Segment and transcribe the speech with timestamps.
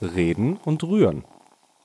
[0.00, 1.24] Reden und Rühren.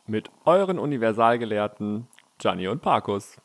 [0.06, 3.38] Mit euren Universalgelehrten Gianni und Parkus.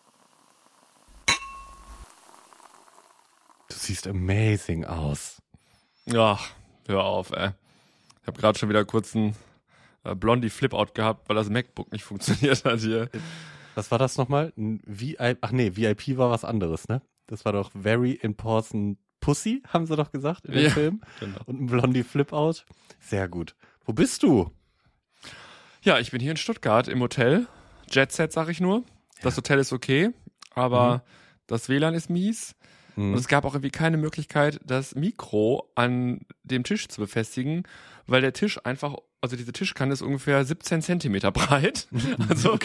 [3.71, 5.41] Du siehst amazing aus.
[6.15, 6.51] Ach,
[6.87, 7.51] hör auf, ey.
[8.23, 9.37] Ich habe gerade schon wieder kurz einen
[10.05, 13.09] äh, Blondie Flipout gehabt, weil das MacBook nicht funktioniert hat hier.
[13.75, 14.53] Was war das nochmal?
[14.57, 17.03] Ein VIP, ach nee, VIP war was anderes, ne?
[17.27, 21.01] Das war doch Very Important Pussy, haben sie doch gesagt in dem Ja, Film.
[21.21, 21.39] genau.
[21.47, 22.65] Und ein Blondie Flipout.
[23.01, 23.55] Sehr gut.
[23.85, 24.51] Wo bist du?
[25.89, 27.47] Ja, ich bin hier in Stuttgart im Hotel.
[27.91, 28.85] Jet Set, sag ich nur.
[29.23, 30.11] Das Hotel ist okay,
[30.55, 31.03] aber
[31.47, 32.55] das WLAN ist mies.
[32.95, 33.15] Mhm.
[33.15, 37.63] Und es gab auch irgendwie keine Möglichkeit, das Mikro an dem Tisch zu befestigen,
[38.07, 41.89] weil der Tisch einfach, also diese Tischkante ist ungefähr 17 Zentimeter breit.
[42.29, 42.59] Also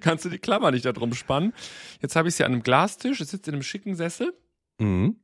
[0.00, 1.52] kannst du die Klammer nicht da drum spannen.
[2.00, 4.32] Jetzt habe ich sie an einem Glastisch, es sitzt in einem schicken Sessel
[4.78, 5.16] Mhm.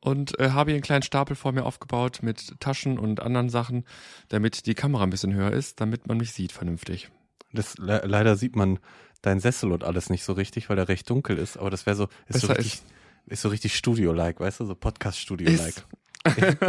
[0.00, 3.84] Und äh, habe hier einen kleinen Stapel vor mir aufgebaut mit Taschen und anderen Sachen,
[4.28, 7.10] damit die Kamera ein bisschen höher ist, damit man mich sieht vernünftig.
[7.52, 8.78] Das, le leider sieht man
[9.22, 11.56] dein Sessel und alles nicht so richtig, weil der recht dunkel ist.
[11.58, 12.82] Aber das wäre so, ist so Besser richtig,
[13.26, 15.84] ist so richtig Studio-like, weißt du, so Podcast-Studio-like.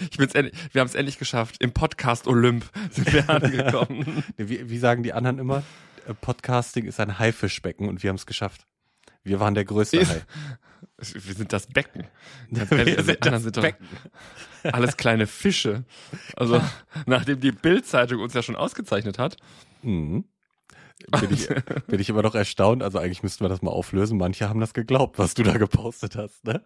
[0.00, 1.56] Ich bin's endlich, wir haben es endlich geschafft.
[1.60, 4.24] Im Podcast Olymp sind wir angekommen.
[4.36, 5.62] Wie, wie sagen die anderen immer?
[6.06, 8.66] Äh, Podcasting ist ein Haifischbecken und wir haben es geschafft.
[9.22, 10.22] Wir waren der größte Hai.
[10.98, 12.06] Wir sind das Becken.
[12.52, 13.86] Ganz Wir ehrlich, also die sind doch Becken.
[14.64, 15.84] alles kleine Fische.
[16.36, 16.60] Also
[17.06, 19.36] nachdem die Bild-Zeitung uns ja schon ausgezeichnet hat.
[19.82, 20.24] Mhm.
[21.20, 21.48] Bin ich,
[21.86, 22.82] bin ich immer noch erstaunt.
[22.82, 24.18] Also eigentlich müssten wir das mal auflösen.
[24.18, 26.62] Manche haben das geglaubt, was du da gepostet hast, ne?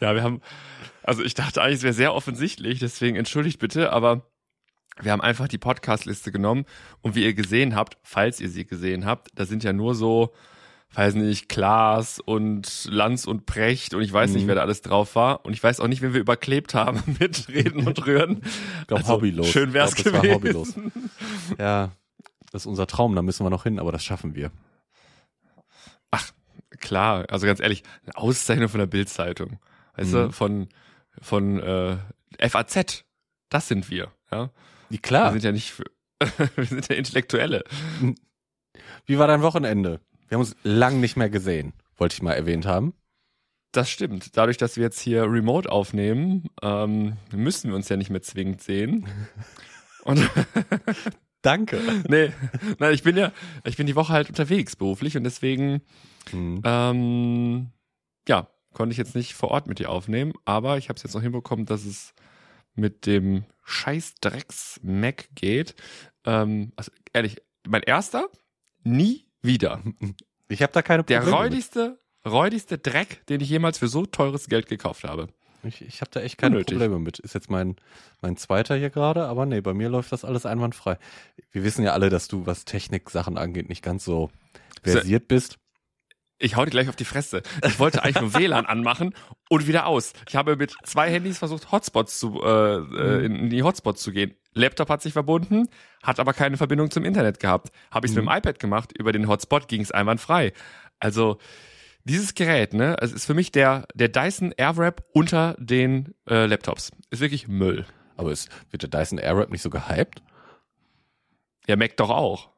[0.00, 0.40] Ja, wir haben,
[1.02, 4.30] also ich dachte eigentlich, es wäre sehr offensichtlich, deswegen entschuldigt bitte, aber
[5.00, 6.66] wir haben einfach die Podcast-Liste genommen
[7.02, 10.32] und wie ihr gesehen habt, falls ihr sie gesehen habt, da sind ja nur so,
[10.96, 14.48] weiß nicht, Klaas und Lanz und Precht und ich weiß nicht, Mhm.
[14.48, 17.48] wer da alles drauf war und ich weiß auch nicht, wen wir überklebt haben mit
[17.48, 18.42] Reden und Rühren.
[18.82, 19.48] Ich glaube, Also, hobbylos.
[19.48, 20.28] Schön wär's ich glaub, das gewesen.
[20.30, 20.74] War hobbylos.
[21.58, 21.92] Ja,
[22.52, 23.14] das ist unser Traum.
[23.16, 24.50] Da müssen wir noch hin, aber das schaffen wir.
[26.80, 29.58] Klar, also ganz ehrlich, eine Auszeichnung von der Bild-Zeitung.
[29.96, 30.14] Weißt Mhm.
[30.14, 30.68] du, von,
[31.22, 31.96] von äh,
[32.48, 33.04] FAZ.
[33.48, 34.50] Das sind wir, ja.
[34.90, 35.30] Wie Wir klar.
[35.32, 35.84] sind ja nicht für,
[36.56, 37.64] wir sind ja Intellektuelle.
[39.06, 40.00] Wie war dein Wochenende?
[40.28, 41.72] Wir haben uns lang nicht mehr gesehen.
[41.96, 42.94] Wollte ich mal erwähnt haben.
[43.72, 44.36] Das stimmt.
[44.36, 48.62] Dadurch, dass wir jetzt hier remote aufnehmen, ähm, müssen wir uns ja nicht mehr zwingend
[48.62, 49.06] sehen.
[50.04, 50.28] Und
[51.42, 51.80] Danke.
[52.08, 52.32] nee,
[52.78, 53.32] nein, ich bin ja,
[53.64, 55.82] ich bin die Woche halt unterwegs beruflich und deswegen,
[56.32, 56.62] Mhm.
[56.64, 57.70] ähm,
[58.26, 61.12] ja, konnte ich jetzt nicht vor Ort mit dir aufnehmen, aber ich habe es jetzt
[61.14, 62.14] noch hinbekommen, dass es
[62.74, 65.74] mit dem scheiß Drecks Mac geht.
[66.24, 68.28] Ähm, also ehrlich, mein erster,
[68.82, 69.80] nie wieder.
[70.48, 71.36] Ich habe da keine Der Probleme.
[71.42, 71.44] mit.
[71.52, 75.28] räudigste, räudigste Dreck, den ich jemals für so teures Geld gekauft habe.
[75.62, 76.76] Ich, ich habe da echt keine Unnötig.
[76.76, 77.18] Probleme mit.
[77.20, 77.76] Ist jetzt mein,
[78.20, 80.98] mein zweiter hier gerade, aber nee, bei mir läuft das alles einwandfrei.
[81.52, 84.30] Wir wissen ja alle, dass du, was Technik-Sachen angeht, nicht ganz so
[84.82, 85.58] versiert bist.
[86.44, 87.42] Ich hau dir gleich auf die Fresse.
[87.66, 89.14] Ich wollte eigentlich nur WLAN anmachen
[89.48, 90.12] und wieder aus.
[90.28, 94.34] Ich habe mit zwei Handys versucht, Hotspots zu, äh, äh, in die Hotspots zu gehen.
[94.52, 95.68] Laptop hat sich verbunden,
[96.02, 97.70] hat aber keine Verbindung zum Internet gehabt.
[97.90, 98.24] Habe ich es Mhm.
[98.26, 100.52] mit dem iPad gemacht, über den Hotspot ging es einwandfrei.
[100.98, 101.38] Also
[102.04, 106.92] dieses Gerät, ne, es ist für mich der, der Dyson Airwrap unter den äh, Laptops.
[107.08, 107.86] Ist wirklich Müll.
[108.18, 110.22] Aber ist, wird der Dyson Airwrap nicht so gehypt?
[111.66, 112.50] Ja, Mac doch auch.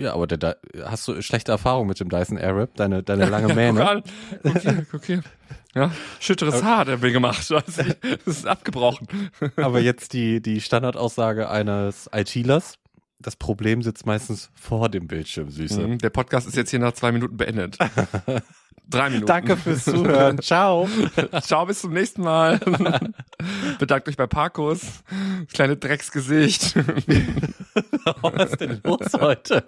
[0.00, 2.74] Ja, aber der, hast du schlechte Erfahrungen mit dem Dyson Airwrap?
[2.76, 3.80] Deine, deine lange Mähne?
[3.80, 4.02] Guck an.
[4.42, 5.22] Guck hier, guck hier.
[5.74, 7.48] Ja, schütteres Haar hat er mir gemacht.
[7.50, 7.78] Das
[8.26, 9.08] ist abgebrochen.
[9.56, 12.74] Aber jetzt die, die Standardaussage eines ITlers.
[13.20, 15.80] Das Problem sitzt meistens vor dem Bildschirm, Süße.
[15.86, 17.76] Mhm, Der Podcast ist jetzt hier nach zwei Minuten beendet.
[18.88, 19.26] Drei Minuten.
[19.26, 20.38] Danke fürs Zuhören.
[20.42, 20.88] Ciao.
[21.42, 22.58] Ciao, bis zum nächsten Mal.
[23.78, 24.80] Bedankt euch bei Parkus.
[25.52, 26.74] Kleine Drecksgesicht.
[28.22, 29.64] Was ist denn los heute?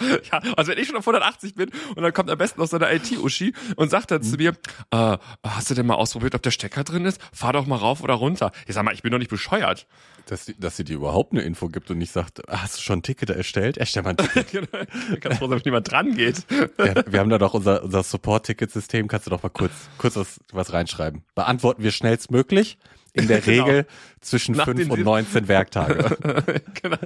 [0.32, 2.76] Ja, also wenn ich schon auf 180 bin und dann kommt am besten noch so
[2.76, 4.50] eine IT-Uschi und sagt dann zu mir,
[4.90, 7.20] äh, hast du denn mal ausprobiert, ob der Stecker drin ist?
[7.32, 8.52] Fahr doch mal rauf oder runter.
[8.66, 9.86] Ich sag mal, ich bin doch nicht bescheuert.
[10.26, 12.98] Dass, die, dass sie dir überhaupt eine Info gibt und nicht sagt, hast du schon
[12.98, 13.78] ein Ticket erstellt?
[13.78, 14.50] Erstell mal ein Ticket.
[14.50, 15.20] Genau.
[15.20, 16.44] Ganz froh, wenn niemand dran geht.
[16.78, 19.06] ja, wir haben da doch unser, unser Support-Ticket-System.
[19.06, 21.22] Kannst du doch mal kurz, kurz was, was reinschreiben.
[21.34, 22.78] Beantworten wir schnellstmöglich.
[23.12, 23.64] In der Genau.
[23.64, 23.86] Regel
[24.20, 26.16] zwischen Nach 5 den und sieb- 19 Werktage.
[26.82, 26.96] genau.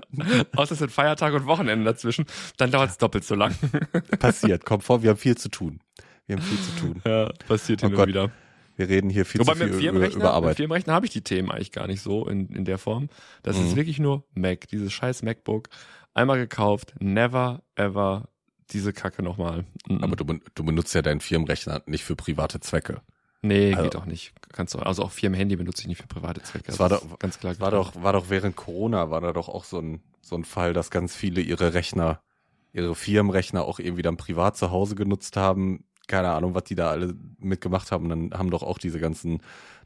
[0.56, 2.26] Außer es sind Feiertag und Wochenende dazwischen.
[2.56, 3.54] Dann dauert es doppelt so lang.
[4.18, 4.64] Passiert.
[4.64, 5.80] Kommt vor, wir haben viel zu tun.
[6.26, 7.02] Wir haben viel zu tun.
[7.06, 8.30] Ja, passiert hin hin und wieder.
[8.76, 10.56] Wir reden hier viel Wobei zu mit viel über, über mit Arbeit.
[10.56, 13.08] Firmenrechner habe ich die Themen eigentlich gar nicht so in, in der Form.
[13.42, 13.66] Das Mhm.
[13.66, 15.68] ist wirklich nur Mac, dieses scheiß MacBook.
[16.12, 18.28] Einmal gekauft, never ever
[18.70, 19.64] diese Kacke nochmal.
[19.86, 20.02] Mhm.
[20.02, 20.24] Aber du,
[20.54, 23.00] du benutzt ja deinen Firmenrechner nicht für private Zwecke.
[23.44, 24.32] Nee, also- geht auch nicht.
[24.52, 26.66] Kannst du, also auch Firmenhandy benutze ich nicht für private Zwecke.
[26.66, 27.58] Das war doch- ganz klar.
[27.58, 30.72] War doch, war doch während Corona, war da doch auch so ein, so ein Fall,
[30.72, 32.20] dass ganz viele ihre Rechner,
[32.72, 35.84] ihre Firmenrechner auch irgendwie dann privat zu Hause genutzt haben.
[36.06, 38.10] Keine Ahnung, was die da alle mitgemacht haben.
[38.10, 39.40] Und dann haben doch auch diese ganzen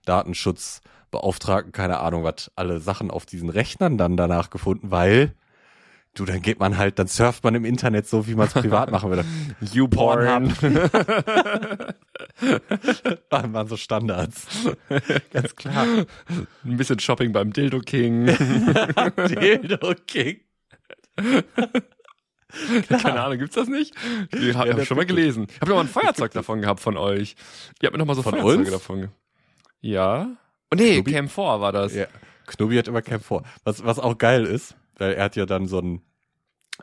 [0.04, 5.34] Datenschutzbeauftragten, keine Ahnung, was alle Sachen auf diesen Rechnern dann danach gefunden, weil
[6.14, 8.90] du, dann geht man halt, dann surft man im Internet so, wie man es privat
[8.90, 9.24] machen würde.
[9.72, 10.54] YouPorn.
[13.30, 14.46] Waren waren so Standards.
[15.32, 15.86] Ganz klar.
[16.64, 18.26] Ein bisschen Shopping beim Dildo King.
[19.16, 20.40] Dildo King.
[22.88, 23.94] Keine Ahnung, gibt's das nicht?
[24.32, 25.46] Ich habe Ja, hab ich schon mal gelesen.
[25.50, 27.36] Ich habe doch mal ein Feuerzeug davon gehabt von euch.
[27.80, 28.70] Ihr habt mir noch mal so Von Feuerzeuge uns?
[28.70, 29.08] davon.
[29.80, 30.28] Ja.
[30.72, 31.12] Oh nee, Knubi?
[31.12, 31.94] Cam 4 war das.
[31.94, 32.06] Ja,
[32.46, 33.42] Knubi hat immer Camp vor.
[33.64, 36.02] Was, was auch geil ist, er hat ja dann so ein,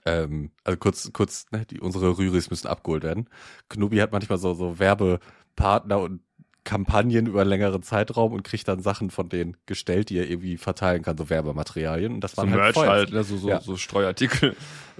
[0.06, 3.30] ähm, also kurz, kurz, ne, die, unsere Rüris müssen abgeholt werden.
[3.70, 6.22] Knubi hat manchmal so, so Werbepartner und
[6.64, 10.58] Kampagnen über einen längeren Zeitraum und kriegt dann Sachen von denen gestellt, die er irgendwie
[10.58, 12.14] verteilen kann, so Werbematerialien.
[12.16, 13.24] Und das So waren halt, Feuer- halt, ne?
[13.24, 13.62] so, so, Ja.
[13.62, 14.50] so Streuartikel.
[14.52, 14.58] Und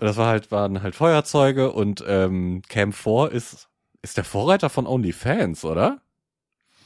[0.08, 3.68] das war halt, waren halt Feuerzeuge und ähm, Camp 4 ist,
[4.04, 6.02] ist der Vorreiter von OnlyFans, oder?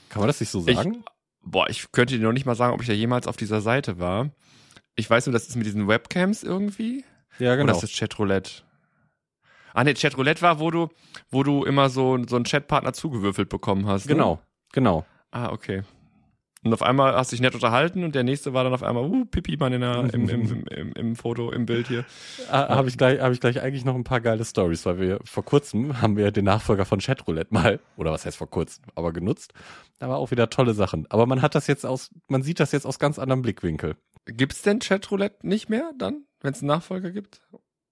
[0.07, 1.03] Kann man das nicht so Ich- sagen?
[1.43, 3.99] Boah, ich könnte dir noch nicht mal sagen, ob ich da jemals auf dieser Seite
[3.99, 4.29] war.
[5.00, 7.06] Ich weiß nur, das ist mit diesen Webcams irgendwie.
[7.40, 8.63] ja, Oder ist das Chatroulette?
[9.74, 10.90] Ah nee, Chatroulette war, wo du,
[11.30, 14.07] wo du immer so, so einen Chatpartner zugewürfelt bekommen hast.
[14.07, 14.16] Ne?
[14.16, 14.42] Genau,
[14.74, 15.06] genau.
[15.31, 15.84] Ah, okay.
[16.62, 19.06] Und auf einmal hast du dich nett unterhalten und der nächste war dann auf einmal,
[19.06, 22.04] uh, Pipi Mann in der, im, im, im, im, Foto, im Bild hier.
[22.51, 25.19] Ah, habe ich gleich, habe ich gleich eigentlich noch ein paar geile Stories, weil wir
[25.24, 29.13] vor kurzem haben wir den Nachfolger von Chatroulette mal, oder was heißt vor kurzem, aber
[29.13, 29.54] genutzt.
[30.00, 31.07] Da war auch wieder tolle Sachen.
[31.10, 33.96] Aber man hat das jetzt aus, man sieht das jetzt aus ganz anderem Blickwinkel.
[34.31, 37.41] Gibt's denn Chatroulette nicht mehr dann, wenn es einen Nachfolger gibt?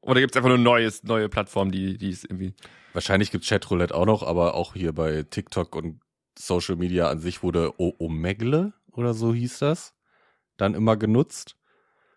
[0.01, 2.53] Oder gibt's einfach nur neues, neue Plattformen, die, die es irgendwie.
[2.93, 6.01] Wahrscheinlich gibt's Chatroulette auch noch, aber auch hier bei TikTok und
[6.37, 9.93] Social Media an sich wurde o Omegle oder so hieß das
[10.57, 11.55] dann immer genutzt.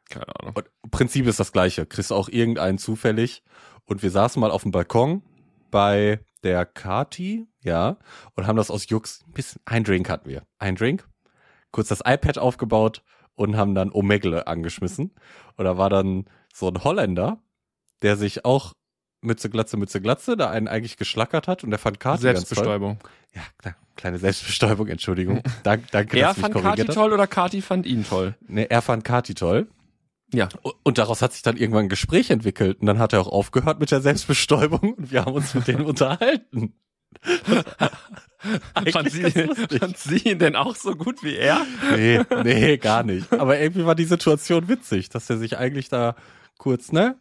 [0.08, 0.54] Keine Ahnung.
[0.56, 1.86] Und im Prinzip ist das gleiche.
[1.86, 3.42] Kriegst auch irgendeinen zufällig.
[3.84, 5.22] Und wir saßen mal auf dem Balkon
[5.70, 7.98] bei der Kati, ja,
[8.34, 10.46] und haben das aus Jux, ein bisschen, ein Drink hatten wir.
[10.58, 11.06] Ein Drink.
[11.70, 13.02] Kurz das iPad aufgebaut
[13.40, 15.12] und haben dann Omegle angeschmissen.
[15.56, 17.38] Und da war dann so ein Holländer,
[18.02, 18.74] der sich auch
[19.22, 22.20] Mütze, Glatze, Mütze, Glatze, da einen eigentlich geschlackert hat und der fand Kati.
[22.20, 22.98] Selbstbestäubung.
[23.34, 25.42] Ja, klar, kleine Selbstbestäubung, Entschuldigung.
[25.62, 28.34] Dank, danke, Er dass fand Kati toll oder Kati fand ihn toll?
[28.46, 29.68] Nee, er fand Kati toll.
[30.34, 30.48] Ja.
[30.82, 32.80] Und daraus hat sich dann irgendwann ein Gespräch entwickelt.
[32.80, 35.84] Und dann hat er auch aufgehört mit der Selbstbestäubung und wir haben uns mit denen
[35.86, 36.74] unterhalten.
[38.90, 41.66] Fand sie, fand sie ihn denn auch so gut wie er?
[41.94, 43.30] Nee, nee, gar nicht.
[43.32, 46.16] Aber irgendwie war die Situation witzig, dass er sich eigentlich da
[46.56, 47.16] kurz, ne?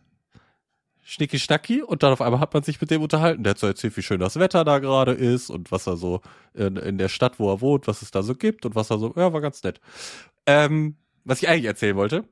[1.03, 3.43] Schnicki schnacki und dann auf einmal hat man sich mit dem unterhalten.
[3.43, 6.21] Der hat so erzählt, wie schön das Wetter da gerade ist und was er so
[6.53, 8.99] in, in der Stadt, wo er wohnt, was es da so gibt und was er
[8.99, 9.81] so, ja, war ganz nett.
[10.45, 12.25] Ähm, was ich eigentlich erzählen wollte,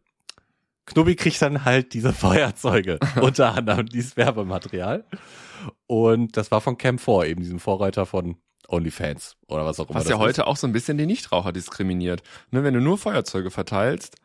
[0.88, 5.06] Knubbi kriegt dann halt diese Feuerzeuge, unter anderem dieses Werbematerial.
[5.86, 8.38] Und das war von Cam 4, eben diesem Vorreiter von
[8.70, 10.00] OnlyFans oder was auch immer.
[10.00, 10.22] Was ja ist.
[10.22, 12.22] heute auch so ein bisschen die Nichtraucher diskriminiert.
[12.52, 14.16] Ne, wenn du nur Feuerzeuge verteilst,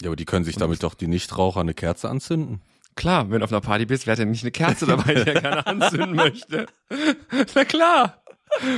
[0.00, 2.60] Ja, aber die können sich damit doch die Nichtraucher eine Kerze anzünden.
[2.96, 5.30] klar, wenn du auf einer Party bist, wer hat denn nicht eine Kerze dabei, die
[5.30, 6.66] er gerne anzünden möchte?
[7.54, 8.19] Na klar.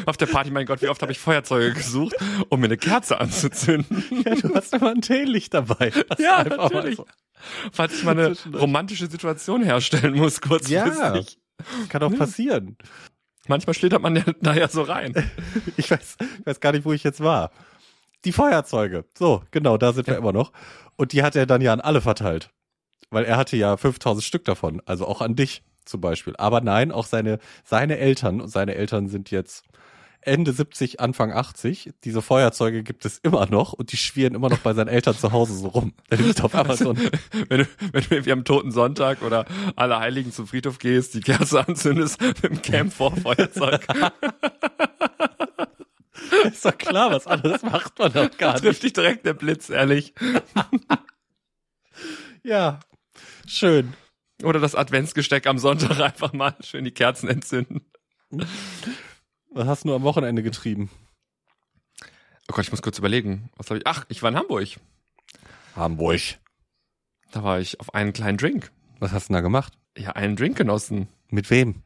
[0.07, 2.14] Auf der Party, mein Gott, wie oft habe ich Feuerzeuge gesucht,
[2.49, 4.05] um mir eine Kerze anzuzünden.
[4.25, 5.93] Ja, du hast immer ein Teelicht dabei.
[6.19, 6.97] Ja, natürlich.
[6.97, 7.07] so.
[7.73, 11.38] Falls ich mal eine romantische Situation herstellen muss, kurzfristig.
[11.88, 12.76] Kann doch passieren.
[13.49, 15.14] Manchmal schlittert man ja da ja so rein.
[15.76, 17.50] Ich weiß, ich weiß gar nicht, wo ich jetzt war.
[18.25, 19.05] Die Feuerzeuge.
[19.19, 20.52] So, genau, da sind wir immer noch.
[20.97, 22.50] Und die hat er dann ja an alle verteilt.
[23.11, 24.81] Weil er hatte ja 5000 Stück davon.
[24.87, 26.35] Also auch an dich zum Beispiel.
[26.37, 28.41] Aber nein, auch seine, seine Eltern.
[28.41, 29.65] Und seine Eltern sind jetzt
[30.21, 31.95] Ende 70, Anfang 80.
[32.05, 35.33] Diese Feuerzeuge gibt es immer noch und die schwirren immer noch bei seinen Eltern zu
[35.33, 35.95] Hause so rum.
[36.11, 36.97] Der liegt auf Amazon.
[37.49, 41.21] wenn du, wenn du irgendwie am Toten Sonntag oder alle Heiligen zum Friedhof gehst, die
[41.21, 43.87] Kerze anzündest mit dem Camp-Feuerzeug.
[46.45, 48.62] Ist doch klar, was anderes macht man doch gar nicht.
[48.62, 50.15] Trifft dich direkt der Blitz, ehrlich.
[52.45, 52.81] Ja,
[53.47, 53.93] schön.
[54.43, 57.83] Oder das Adventsgesteck am Sonntag einfach mal schön die Kerzen entzünden.
[59.51, 60.91] Was hast du am Wochenende getrieben?
[62.49, 63.51] Oh Gott, ich muss kurz überlegen.
[63.57, 63.87] Was habe ich?
[63.87, 64.69] Ach, ich war in Hamburg.
[65.77, 66.21] Hamburg.
[67.31, 68.73] Da war ich auf einen kleinen Drink.
[68.99, 69.73] Was hast du da gemacht?
[69.97, 71.09] Ja, einen Drink genossen.
[71.29, 71.83] Mit wem?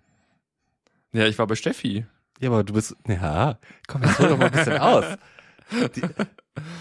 [1.13, 2.07] Ja, ich war bei Steffi.
[2.41, 5.05] Ja, aber du bist, ja, komm, jetzt hol doch mal ein bisschen aus.
[5.95, 6.03] Die,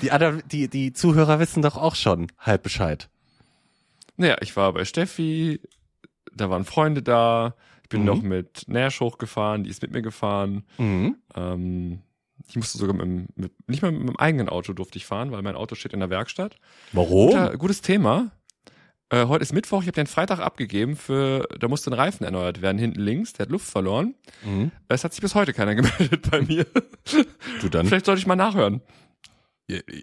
[0.01, 3.10] die, die, die Zuhörer wissen doch auch schon halb Bescheid.
[4.17, 5.60] Naja, ich war bei Steffi,
[6.34, 7.55] da waren Freunde da.
[7.84, 8.05] Ich bin Mhm.
[8.07, 10.63] noch mit Nash hochgefahren, die ist mit mir gefahren.
[10.77, 11.17] Mhm.
[11.36, 12.01] Ähm,
[12.48, 15.41] ich musste sogar mit, mit nicht mal mit meinem eigenen Auto durfte ich fahren, weil
[15.41, 16.57] mein Auto steht in der Werkstatt.
[16.93, 17.27] Warum?
[17.29, 18.31] Guter, gutes Thema.
[19.10, 22.62] Äh, heute ist Mittwoch, ich habe den Freitag abgegeben für, da musste ein Reifen erneuert
[22.63, 24.15] werden, hinten links, der hat Luft verloren.
[24.43, 24.72] Mhm.
[24.88, 26.65] Es hat sich bis heute keiner gemeldet bei mir.
[27.62, 27.86] Du dann?
[27.86, 28.81] Vielleicht sollte ich mal nachhören.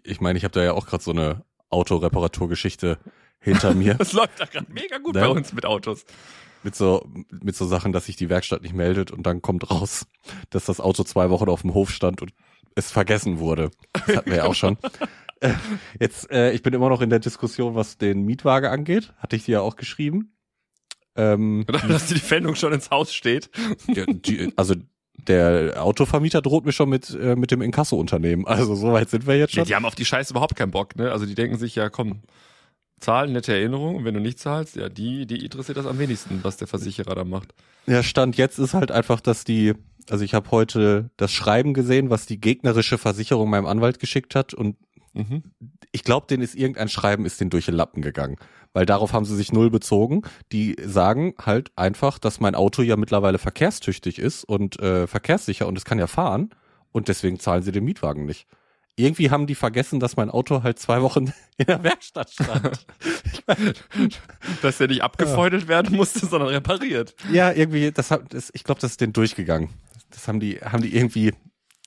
[0.04, 2.98] Ich meine, ich habe da ja auch gerade so eine Autoreparaturgeschichte
[3.42, 3.94] hinter mir.
[3.98, 5.20] Das läuft da gerade mega gut Ne?
[5.20, 6.04] bei uns mit Autos.
[6.62, 10.06] mit so, mit so Sachen, dass sich die Werkstatt nicht meldet und dann kommt raus,
[10.50, 12.32] dass das Auto zwei Wochen auf dem Hof stand und
[12.74, 13.70] es vergessen wurde.
[14.06, 14.78] Das hatten wir ja auch schon.
[15.40, 15.54] Äh,
[15.98, 19.12] Jetzt, äh, ich bin immer noch in der Diskussion, was den Mietwagen angeht.
[19.18, 20.36] Hatte ich dir ja auch geschrieben.
[21.16, 23.50] Ähm, Oder dass die Pfändung schon ins Haus steht.
[23.88, 24.76] ja, die, also
[25.18, 28.46] der Autovermieter droht mir schon mit, äh, mit dem Inkasso-Unternehmen.
[28.46, 29.66] Also so weit sind wir jetzt Ja, schon.
[29.66, 31.10] die haben auf die Scheiße überhaupt keinen Bock, ne?
[31.10, 32.22] Also die denken sich, ja komm,
[33.02, 33.96] zahlen, nette Erinnerung.
[33.96, 37.14] Und wenn du nicht zahlst, ja, die, die interessiert das am wenigsten, was der Versicherer
[37.14, 37.54] da macht.
[37.86, 39.74] Der Stand jetzt ist halt einfach, dass die,
[40.08, 44.54] also ich habe heute das Schreiben gesehen, was die gegnerische Versicherung meinem Anwalt geschickt hat
[44.54, 44.76] und
[45.14, 45.42] Mhm.
[45.90, 48.36] ich glaube, denen ist irgendein Schreiben ist den durch den Lappen gegangen,
[48.72, 50.22] weil darauf haben sie sich null bezogen.
[50.52, 55.76] Die sagen halt einfach, dass mein Auto ja mittlerweile verkehrstüchtig ist und äh, verkehrssicher und
[55.76, 56.48] es kann ja fahren
[56.92, 58.46] und deswegen zahlen sie den Mietwagen nicht.
[58.96, 62.86] Irgendwie haben die vergessen, dass mein Auto halt zwei Wochen in der Werkstatt stand.
[64.62, 67.14] Dass der nicht abgefeudelt werden musste, sondern repariert.
[67.30, 69.70] ja, irgendwie, das, hat- das ich glaube, das ist denen durchgegangen.
[70.10, 71.32] Das haben die, haben die irgendwie.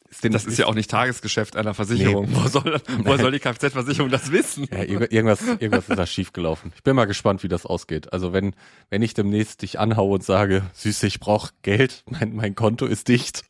[0.10, 2.28] Ist denen, Das ist ja auch nicht Tagesgeschäft einer Versicherung.
[2.32, 4.68] Wo soll, wo soll die Kfz-Versicherung das wissen?
[4.72, 6.72] Ja, irg- irgendwas, irgendwas ist da schiefgelaufen.
[6.76, 8.14] Ich bin mal gespannt, wie das ausgeht.
[8.14, 8.56] Also wenn,
[8.90, 13.08] wenn ich demnächst dich anhaue und sage, Süße, ich brauche Geld, mein, mein Konto ist
[13.10, 13.44] dicht.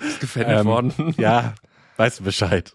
[0.00, 1.14] Ist gefändet Ähm, worden.
[1.18, 1.54] Ja,
[1.96, 2.74] weißt du Bescheid.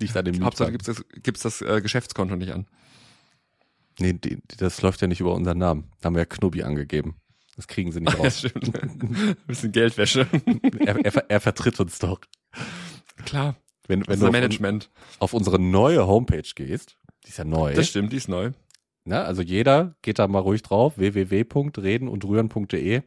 [0.00, 2.66] Liegt an dem Hauptsache gibt's das, gibt's das äh, Geschäftskonto nicht an.
[3.98, 5.90] Nee, die, die, das läuft ja nicht über unseren Namen.
[6.00, 7.16] Da haben wir ja Knubbi angegeben.
[7.56, 8.38] Das kriegen sie nicht Ja, raus.
[8.38, 8.80] stimmt.
[8.80, 10.28] Ein bisschen Geldwäsche.
[10.86, 12.20] er, er, er vertritt uns doch.
[13.24, 13.56] Klar.
[13.88, 14.90] Wenn, wenn du auf, Management.
[15.18, 17.74] auf unsere neue Homepage gehst, die ist ja neu.
[17.74, 18.52] Das stimmt, die ist neu.
[19.04, 19.24] Ne?
[19.24, 23.02] Also jeder geht da mal ruhig drauf, www.redenundrühren.de.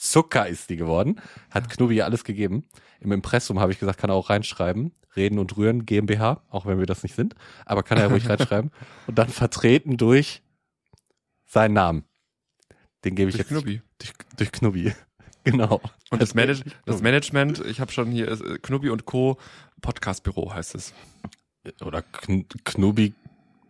[0.00, 1.20] Zucker ist die geworden.
[1.50, 2.64] Hat Knubi ja alles gegeben.
[3.00, 4.92] Im Impressum habe ich gesagt, kann er auch reinschreiben.
[5.14, 7.34] Reden und Rühren GmbH, auch wenn wir das nicht sind.
[7.66, 8.70] Aber kann er ruhig reinschreiben.
[9.06, 10.42] Und dann vertreten durch
[11.44, 12.04] seinen Namen.
[13.04, 13.82] Den gebe ich Durch jetzt Knubbi.
[13.98, 14.92] durch, durch Knubi.
[15.42, 15.80] Genau.
[16.10, 17.00] Und das, Manage das.
[17.00, 19.38] Management, ich habe schon hier, äh, Knubbi und Co.
[19.80, 20.92] Podcastbüro heißt es.
[21.82, 23.14] Oder Kn Knubi.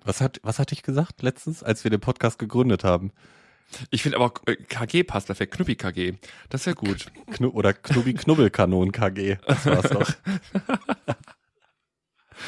[0.04, 3.12] Was hat, was hatte ich gesagt letztens, als wir den Podcast gegründet haben?
[3.90, 6.14] Ich finde aber auch, äh, KG passt perfekt, Knubbi KG.
[6.48, 7.06] Das wäre gut.
[7.32, 9.36] Knu oder Knubi Knubbelkanon KG.
[9.46, 10.10] Das war's doch.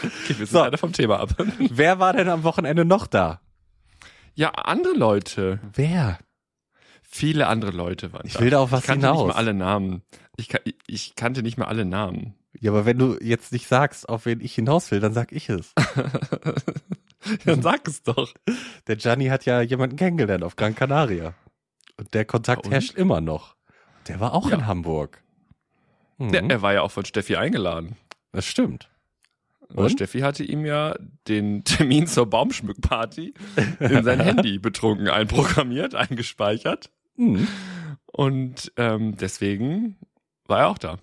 [0.02, 0.60] Okay, wir sind So.
[0.60, 1.34] leider vom Thema ab.
[1.58, 3.40] Wer war denn am Wochenende noch da?
[4.34, 5.60] Ja, andere Leute.
[5.74, 6.18] Wer?
[7.02, 8.40] Viele andere Leute waren Ich da.
[8.40, 9.18] will da auf was ich kannte hinaus.
[9.26, 10.02] nicht mal alle Namen.
[10.36, 12.34] Ich, ich- ich kannte nicht mal alle Namen.
[12.60, 15.48] Ja, aber wenn du jetzt nicht sagst, auf wen ich hinaus will, dann sag ich
[15.48, 15.72] es.
[17.44, 18.34] Dann sag es doch.
[18.88, 21.34] Der Gianni hat ja jemanden kennengelernt auf Gran Canaria.
[21.96, 22.72] Und der Kontakt und?
[22.72, 23.54] herrscht immer noch.
[24.08, 24.56] Der war auch Ja.
[24.56, 25.22] in Hamburg.
[26.18, 26.34] Mhm.
[26.34, 27.96] Ja, er war ja auch von Steffi eingeladen.
[28.32, 28.88] das stimmt.
[29.68, 29.78] Und?
[29.78, 29.90] Und?
[29.90, 30.96] Steffi hatte ihm ja
[31.28, 33.34] den Termin zur Baumschmückparty
[33.78, 36.90] in sein Handy betrunken einprogrammiert, eingespeichert.
[37.16, 37.46] Mhm.
[38.06, 39.96] Und ähm, deswegen
[40.46, 40.98] war er auch da.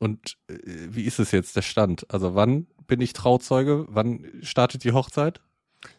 [0.00, 2.06] Und äh, wie ist es jetzt, der Stand?
[2.12, 3.84] Also wann bin ich Trauzeuge?
[3.88, 5.40] Wann startet die Hochzeit?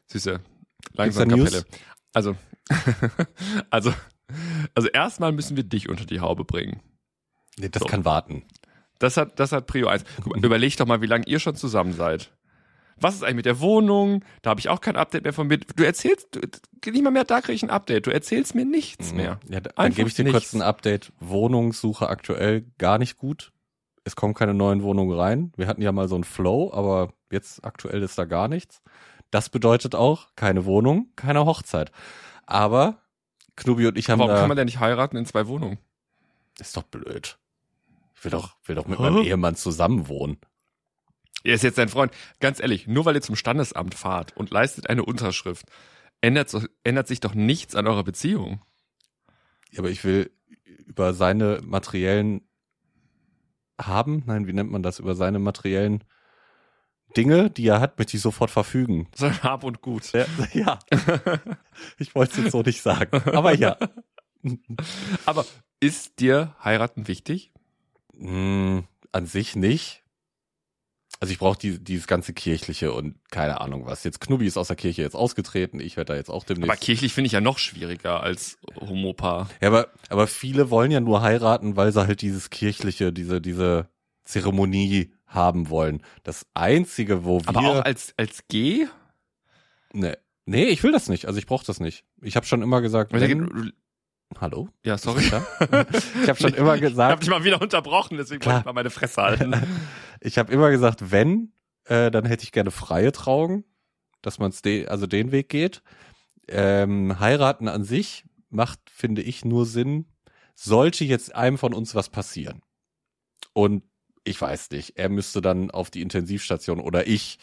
[0.08, 0.41] Süße.
[0.93, 1.51] Langsam da News?
[1.51, 1.65] Kapelle.
[2.13, 2.36] Also,
[3.70, 3.93] also,
[4.75, 6.81] also erstmal müssen wir dich unter die Haube bringen.
[7.58, 7.86] Nee, das So.
[7.88, 8.43] kann warten.
[9.00, 10.03] Das hat, das hat Prio 1.
[10.24, 12.31] Guck mal, überleg doch mal, wie lange ihr schon zusammen seid.
[12.98, 14.24] Was ist eigentlich mit der Wohnung?
[14.43, 15.58] Da habe ich auch kein Update mehr von mir.
[15.58, 16.39] Du erzählst, du,
[16.91, 18.05] nicht mal mehr, da kriege ich ein Update.
[18.05, 19.39] Du erzählst mir nichts mehr.
[19.50, 21.12] Ja, da- dann gebe ich dir kurz ein Update.
[21.20, 23.51] Wohnungssuche aktuell gar nicht gut.
[24.03, 25.53] Es kommen keine neuen Wohnungen rein.
[25.55, 28.81] Wir hatten ja mal so einen Flow, aber jetzt aktuell ist da gar nichts.
[29.29, 31.91] Das bedeutet auch keine Wohnung, keine Hochzeit.
[32.46, 33.01] Aber
[33.55, 35.77] Knubi und ich haben Warum da, kann man denn nicht heiraten in zwei Wohnungen?
[36.60, 37.39] ist doch blöd.
[38.15, 39.29] Ich will doch, will doch mit meinem Hä?
[39.29, 40.38] Ehemann zusammen wohnen.
[41.43, 42.13] Er ist jetzt dein Freund.
[42.39, 45.65] Ganz ehrlich, nur weil ihr zum Standesamt fahrt und leistet eine Unterschrift,
[46.22, 48.62] ändert, ändert sich doch nichts an eurer Beziehung.
[49.72, 50.31] Ja, aber ich will
[50.86, 52.48] über seine materiellen
[53.88, 56.04] haben, nein, wie nennt man das, über seine materiellen
[57.16, 59.08] Dinge, die er hat, möchte ich sofort verfügen.
[59.16, 60.12] Sein Hab und Gut.
[60.14, 60.80] Ja, ja.
[61.98, 63.78] ich wollte es jetzt so nicht sagen, aber ja.
[65.26, 65.46] Aber
[65.80, 67.52] ist dir heiraten wichtig?
[68.14, 68.80] Mm,
[69.12, 70.00] an sich nicht.
[71.22, 74.04] Also ich brauche die, dieses ganze kirchliche und keine Ahnung was.
[74.04, 76.72] Jetzt Knubi ist aus der Kirche jetzt ausgetreten, ich werde da jetzt auch demnächst.
[76.72, 79.48] Aber kirchlich finde ich ja noch schwieriger als Homopaar.
[79.62, 83.88] Ja, aber, aber viele wollen ja nur heiraten, weil sie halt dieses kirchliche, diese, diese
[84.25, 86.01] Zeremonie haben wollen.
[86.24, 87.50] Das einzige, wo wir.
[87.50, 88.88] Aber auch als, als G?
[89.94, 90.16] nee,
[90.48, 91.28] nee, ich will das nicht.
[91.28, 92.04] Also ich brauche das nicht.
[92.24, 93.74] Ich habe schon immer gesagt, wenn,
[94.40, 94.70] hallo?
[94.84, 95.24] Ja, sorry.
[96.24, 98.56] Ich habe schon immer Ich habe gesagt, dich mal wieder unterbrochen, deswegen Klar.
[98.56, 99.56] wollte ich mal meine Fresse halten.
[100.20, 101.54] ich habe immer gesagt, wenn,
[101.86, 103.64] äh, dann hätte ich gerne freie Trauung,
[104.22, 105.82] dass man de also den Weg geht.
[106.48, 110.06] Ähm, heiraten an sich macht, finde ich, nur Sinn,
[110.56, 112.62] sollte jetzt einem von uns was passieren.
[113.54, 113.84] Und
[114.24, 117.40] ich weiß nicht, er müsste dann auf die Intensivstation oder ich.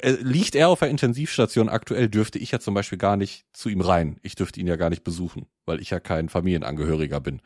[0.00, 3.68] Äh, Liegt er auf der Intensivstation aktuell, dürfte ich ja zum Beispiel gar nicht zu
[3.68, 4.18] ihm rein.
[4.22, 7.40] Ich dürfte ihn ja gar nicht besuchen, weil ich ja kein Familienangehöriger bin.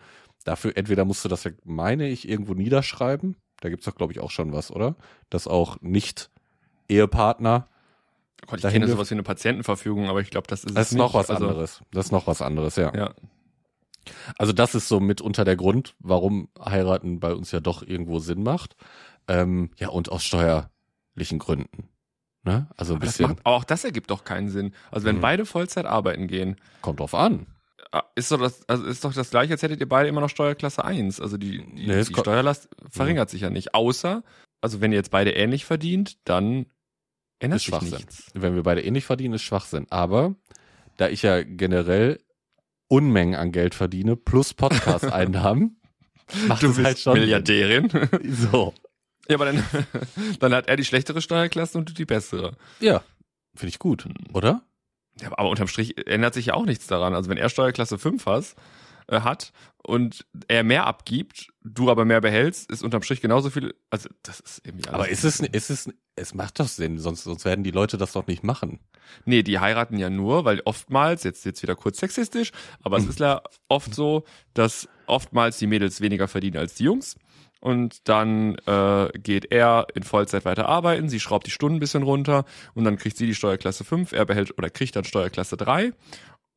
[0.44, 3.36] Dafür entweder musst du das ja, meine ich, irgendwo niederschreiben.
[3.60, 4.96] Da gibt's doch, glaube ich, auch schon was, oder?
[5.30, 6.30] Dass auch nicht
[6.88, 7.68] Ehepartner.
[8.46, 10.98] Gott, ich kenne sowas wie eine Patientenverfügung, aber ich glaube, das ist Das es ist
[10.98, 11.14] noch nicht.
[11.14, 11.80] was Also, anderes.
[11.90, 12.94] Das ist noch was anderes, ja.
[12.94, 13.14] Ja.
[14.38, 18.42] Also das ist so mitunter der Grund, warum heiraten bei uns ja doch irgendwo Sinn
[18.42, 18.76] macht.
[19.26, 21.88] Ähm, ja, und aus steuerlichen Gründen.
[22.44, 22.68] Ne?
[22.76, 24.72] Also ein Aber, das bisschen, macht, aber auch das ergibt doch keinen Sinn.
[24.92, 25.20] Also wenn Mhm.
[25.22, 27.46] beide Vollzeit arbeiten gehen, kommt drauf an.
[27.92, 30.30] Ah, ist doch das, also ist doch das gleiche, als hättet ihr beide immer noch
[30.30, 31.20] Steuerklasse 1.
[31.20, 33.74] Also die, die, Nee, die Steuerlast verringert sich ja nicht.
[33.74, 34.22] Außer,
[34.60, 36.66] also wenn ihr jetzt beide ähnlich verdient, dann
[37.38, 37.90] ändert Ist sich Schwachsinn.
[37.98, 38.30] nichts.
[38.34, 39.86] Wenn wir beide ähnlich verdienen, ist Schwachsinn.
[39.90, 40.34] Aber
[40.96, 42.20] da ich ja generell
[42.88, 45.80] Unmengen an Geld verdiene, plus Podcast-Einnahmen,
[46.46, 47.90] macht Du es bist halt schon Milliardärin.
[48.24, 48.74] So.
[49.28, 49.64] ja, aber dann,
[50.40, 52.56] dann hat er die schlechtere Steuerklasse und du die bessere.
[52.80, 53.02] Ja,
[53.54, 54.62] finde ich gut, oder?
[55.20, 57.14] Ja, aber unterm Strich ändert sich ja auch nichts daran.
[57.14, 58.56] Also wenn er Steuerklasse 5 hast,
[59.08, 59.52] äh, hat
[59.84, 63.74] und er mehr abgibt, du aber mehr behältst, ist unterm Strich genauso viel.
[63.88, 64.94] Also das ist irgendwie alles.
[64.94, 68.12] Aber ist es, ist es, es macht doch Sinn, sonst, sonst werden die Leute das
[68.12, 68.80] doch nicht machen.
[69.24, 72.50] Nee, die heiraten ja nur, weil oftmals, jetzt jetzt wieder kurz sexistisch,
[72.82, 74.24] aber es ist ja oft so,
[74.54, 77.16] dass oftmals die Mädels weniger verdienen als die Jungs.
[77.66, 82.04] Und dann äh, geht er in Vollzeit weiter arbeiten, sie schraubt die Stunden ein bisschen
[82.04, 85.86] runter und dann kriegt sie die Steuerklasse 5, er behält oder kriegt dann Steuerklasse 3.
[85.86, 85.92] Äh,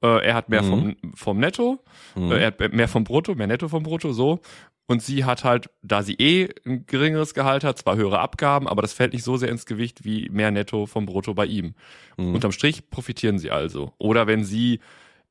[0.02, 0.70] er hat mehr Mhm.
[0.70, 1.80] vom, vom Netto,
[2.16, 2.32] Mhm.
[2.32, 4.40] äh, er hat mehr vom Brutto, mehr Netto vom Brutto, so.
[4.86, 8.84] Und sie hat halt, da sie eh ein geringeres Gehalt hat, zwar höhere Abgaben, aber
[8.84, 11.74] das fällt nicht so sehr ins Gewicht wie mehr Netto vom Brutto bei ihm.
[12.18, 12.36] Mhm.
[12.36, 13.94] Unterm Strich profitieren sie also.
[13.98, 14.80] Oder wenn sie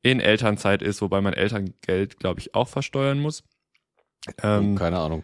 [0.03, 3.45] in Elternzeit ist, wobei man Elterngeld, glaube ich, auch versteuern muss.
[4.43, 5.23] Ähm, Keine Ahnung.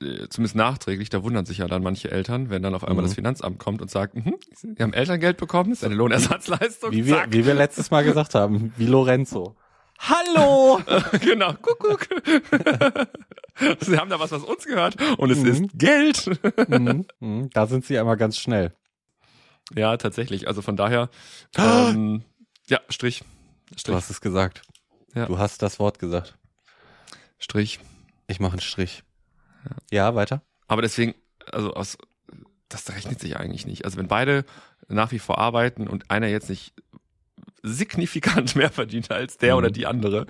[0.00, 3.08] Äh, zumindest nachträglich, da wundern sich ja dann manche Eltern, wenn dann auf einmal Mhm.
[3.08, 6.92] das Finanzamt kommt und sagt, mhm, Sie haben Elterngeld bekommen, ist eine Lohnersatzleistung.
[6.92, 7.32] Wie wir, Zack.
[7.32, 9.56] wie wir letztes Mal gesagt haben, wie Lorenzo.
[9.98, 10.80] Hallo!
[11.22, 12.06] genau, Kuckuck.
[13.80, 15.46] Sie haben da was, was uns gehört und es Mhm.
[15.46, 16.30] ist Geld.
[16.68, 17.06] mhm.
[17.20, 17.50] Mhm.
[17.50, 18.74] Da sind sie einmal ganz schnell.
[19.74, 20.46] ja, tatsächlich.
[20.48, 21.08] Also von daher,
[21.56, 22.22] ähm,
[22.68, 23.24] ja, Strich.
[23.72, 23.96] Du Strich.
[23.96, 24.62] hast es gesagt.
[25.14, 25.26] Ja.
[25.26, 26.36] Du hast das Wort gesagt.
[27.38, 27.80] Strich.
[28.28, 29.02] Ich mache einen Strich.
[29.90, 30.42] Ja, weiter.
[30.68, 31.14] Aber deswegen,
[31.52, 31.98] also aus,
[32.68, 33.84] das rechnet sich eigentlich nicht.
[33.84, 34.44] Also wenn beide
[34.88, 36.74] nach wie vor arbeiten und einer jetzt nicht
[37.62, 39.58] signifikant mehr verdient als der Mhm.
[39.58, 40.26] oder die andere,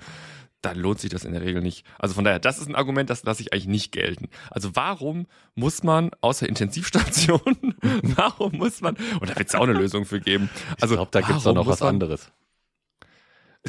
[0.61, 1.85] dann lohnt sich das in der Regel nicht.
[1.99, 4.29] Also von daher, das ist ein Argument, das lasse ich eigentlich nicht gelten.
[4.49, 9.73] Also warum muss man außer Intensivstation, warum muss man, und da wird es auch eine
[9.73, 10.49] Lösung für geben.
[10.81, 12.31] Also ich glaube, da gibt's doch warum noch was anderes.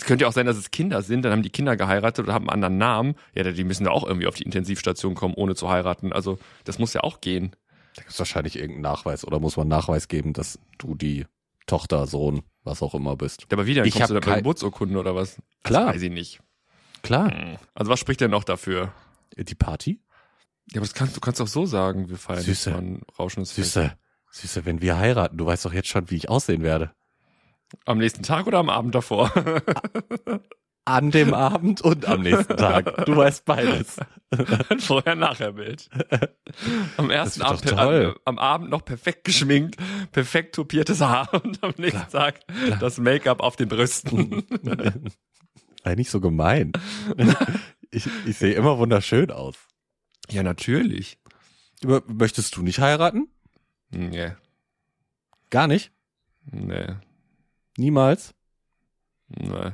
[0.00, 2.34] Es könnte ja auch sein, dass es Kinder sind, dann haben die Kinder geheiratet oder
[2.34, 3.14] haben einen anderen Namen.
[3.34, 6.12] Ja, die müssen ja auch irgendwie auf die Intensivstation kommen, ohne zu heiraten.
[6.12, 7.50] Also das muss ja auch gehen.
[7.96, 11.26] Da gibt's wahrscheinlich irgendeinen Nachweis oder muss man Nachweis geben, dass du die
[11.66, 13.42] Tochter, Sohn, was auch immer bist.
[13.42, 15.36] Ja, aber wie, dann Ich kommst du bei kein- Geburtsurkunden oder was?
[15.64, 15.86] Klar.
[15.86, 16.40] Das weiß ich nicht.
[17.02, 17.32] Klar.
[17.74, 18.92] Also was spricht denn noch dafür?
[19.36, 20.00] Die Party?
[20.72, 22.74] Ja, aber das kannst, du kannst doch so sagen, wir feiern Süße.
[22.74, 23.54] ein rauschendes.
[23.54, 23.92] Süße,
[24.30, 26.92] Süße, wenn wir heiraten, du weißt doch jetzt schon, wie ich aussehen werde.
[27.84, 29.30] Am nächsten Tag oder am Abend davor?
[30.84, 33.04] An dem Abend und am nächsten Tag.
[33.04, 33.98] Du weißt beides.
[34.70, 35.90] Ein Vorher-Nachher-Bild.
[36.96, 39.76] Am ersten Abend, am, am Abend noch perfekt geschminkt,
[40.12, 42.40] perfekt tupiertes Haar und am nächsten Tag
[42.80, 44.46] das Make-up auf den Brüsten.
[45.84, 46.72] Sei nicht so gemein.
[47.90, 49.56] Ich, ich sehe immer wunderschön aus.
[50.30, 51.18] ja, natürlich.
[52.06, 53.28] Möchtest du nicht heiraten?
[53.90, 54.32] Nee,
[55.50, 55.92] Gar nicht?
[56.50, 56.94] nee,
[57.78, 58.34] Niemals?
[59.28, 59.72] nee.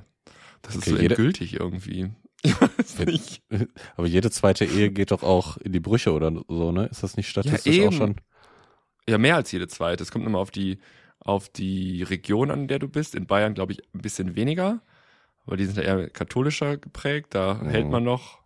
[0.63, 2.11] Das ist Okay, so jede- endgültig irgendwie.
[2.45, 3.43] Ich weiß nicht.
[3.97, 6.87] Aber jede zweite Ehe geht doch auch in die Brüche oder so, ne?
[6.87, 7.89] Ist das nicht statistisch eben.
[7.89, 8.17] auch schon?
[9.09, 10.03] Ja, mehr als jede zweite.
[10.03, 10.79] Es kommt immer auf die,
[11.21, 13.15] auf die Region an, in der du bist.
[13.15, 14.83] In Bayern, glaube ich, ein bisschen weniger.
[15.47, 17.29] Aber die sind ja eher katholischer geprägt.
[17.35, 17.69] Da Mhm.
[17.71, 18.41] hält man noch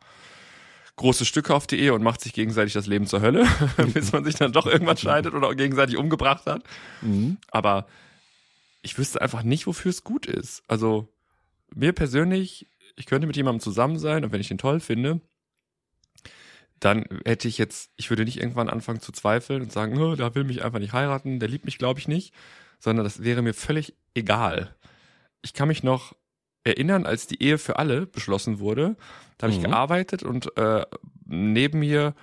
[0.95, 3.47] große Stücke auf die Ehe und macht sich gegenseitig das Leben zur Hölle,
[3.95, 6.63] bis man sich dann doch irgendwann scheidet oder auch gegenseitig umgebracht hat.
[7.03, 7.39] Mhm.
[7.51, 7.87] Aber
[8.83, 10.63] ich wüsste einfach nicht, wofür es gut ist.
[10.69, 11.09] Also
[11.75, 15.21] mir persönlich, ich könnte mit jemandem zusammen sein und wenn ich den toll finde,
[16.81, 20.35] dann hätte ich jetzt, ich würde nicht irgendwann anfangen zu zweifeln und sagen, oh, der
[20.35, 22.33] will mich einfach nicht heiraten, der liebt mich, glaube ich, nicht,
[22.79, 24.77] sondern das wäre mir völlig egal.
[25.43, 26.15] Ich kann mich noch
[26.65, 28.97] erinnern, als die Ehe für alle beschlossen wurde,
[29.39, 29.71] da habe ich Mhm.
[29.71, 30.85] gearbeitet und äh,
[31.25, 32.15] neben mir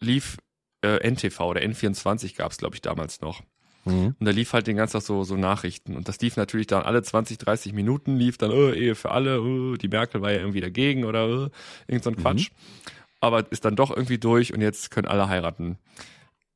[0.00, 0.36] lief
[0.82, 3.42] äh, NTV oder N24 gab es, glaube ich, damals noch.
[3.86, 4.16] Mhm.
[4.18, 5.96] Und da lief halt den ganzen Tag so, so Nachrichten.
[5.96, 9.40] Und das lief natürlich dann alle 20, 30 Minuten, lief dann, oh, Ehe für alle,
[9.40, 11.48] oh, die Merkel war ja irgendwie dagegen oder oh,
[11.86, 12.50] irgend so ein Quatsch.
[13.20, 15.78] Aber ist dann doch irgendwie durch und jetzt können alle heiraten.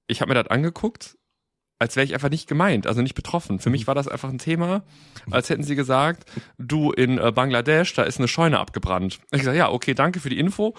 [0.08, 1.16] Ich habe mir das angeguckt,
[1.78, 3.58] als wäre ich einfach nicht gemeint, also nicht betroffen.
[3.58, 4.82] Für mich war das einfach ein Thema,
[5.30, 9.20] als hätten sie gesagt, du in äh, Bangladesch, da ist eine Scheune abgebrannt.
[9.30, 10.74] Ich sage, ja, okay, danke für die Info.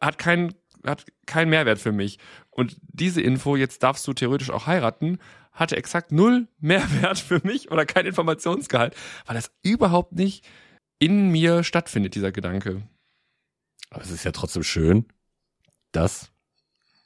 [0.00, 0.54] Hat keinen
[0.86, 2.18] hat keinen Mehrwert für mich.
[2.50, 5.18] Und diese Info, jetzt darfst du theoretisch auch heiraten,
[5.58, 8.94] hatte exakt null Mehrwert für mich oder kein Informationsgehalt,
[9.26, 10.46] weil das überhaupt nicht
[10.98, 12.82] in mir stattfindet, dieser Gedanke.
[13.90, 15.06] Aber es ist ja trotzdem schön,
[15.92, 16.30] dass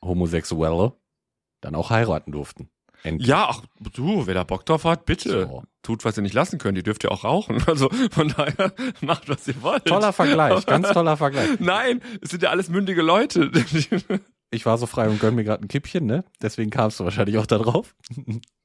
[0.03, 0.95] Homosexuelle
[1.61, 2.69] dann auch heiraten durften.
[3.05, 3.29] Endlich.
[3.29, 3.63] Ja, ach
[3.95, 5.47] du, wer da Bock drauf hat, bitte.
[5.49, 5.65] So.
[5.83, 6.77] Tut, was ihr nicht lassen könnt.
[6.79, 7.63] Ihr dürft ja auch rauchen.
[7.67, 9.85] Also von daher macht, was ihr wollt.
[9.87, 11.59] Toller Vergleich, ganz toller Vergleich.
[11.59, 13.51] Nein, es sind ja alles mündige Leute.
[14.53, 16.25] Ich war so frei und gönn mir gerade ein Kippchen, ne?
[16.43, 17.95] Deswegen kamst du wahrscheinlich auch da drauf.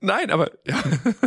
[0.02, 0.78] Nein, aber ja,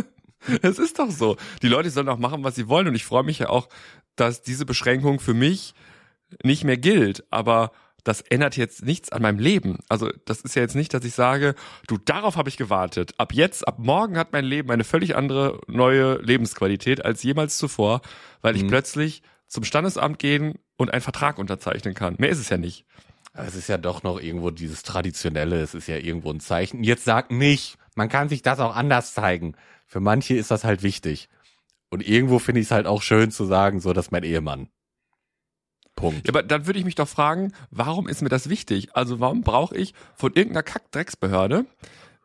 [0.61, 1.35] es ist doch so.
[1.61, 2.87] Die Leute sollen auch machen, was sie wollen.
[2.87, 3.67] Und ich freue mich ja auch,
[4.15, 5.73] dass diese Beschränkung für mich
[6.43, 7.23] nicht mehr gilt.
[7.31, 7.71] Aber
[8.03, 9.79] das ändert jetzt nichts an meinem Leben.
[9.89, 11.55] Also das ist ja jetzt nicht, dass ich sage,
[11.87, 13.13] du, darauf habe ich gewartet.
[13.17, 18.01] Ab jetzt, ab morgen hat mein Leben eine völlig andere neue Lebensqualität als jemals zuvor,
[18.41, 18.67] weil ich Mhm.
[18.67, 22.15] plötzlich zum Standesamt gehen und einen Vertrag unterzeichnen kann.
[22.19, 22.85] Mehr ist es ja nicht.
[23.33, 26.83] Es ist ja doch noch irgendwo dieses Traditionelle, es ist ja irgendwo ein Zeichen.
[26.83, 29.55] Jetzt sag nicht, man kann sich das auch anders zeigen.
[29.85, 31.29] Für manche ist das halt wichtig.
[31.89, 34.69] Und irgendwo finde ich es halt auch schön zu sagen, so, dass mein Ehemann.
[35.95, 36.27] Punkt.
[36.27, 38.95] Ja, aber dann würde ich mich doch fragen, warum ist mir das wichtig?
[38.95, 41.65] Also warum brauche ich von irgendeiner Kackdrecksbehörde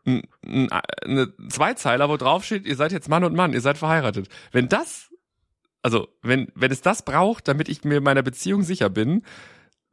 [0.06, 4.28] eine Zweizeiler, wo drauf steht, ihr seid jetzt Mann und Mann, ihr seid verheiratet.
[4.52, 5.10] Wenn das,
[5.82, 9.24] also wenn, wenn es das braucht, damit ich mir meiner Beziehung sicher bin,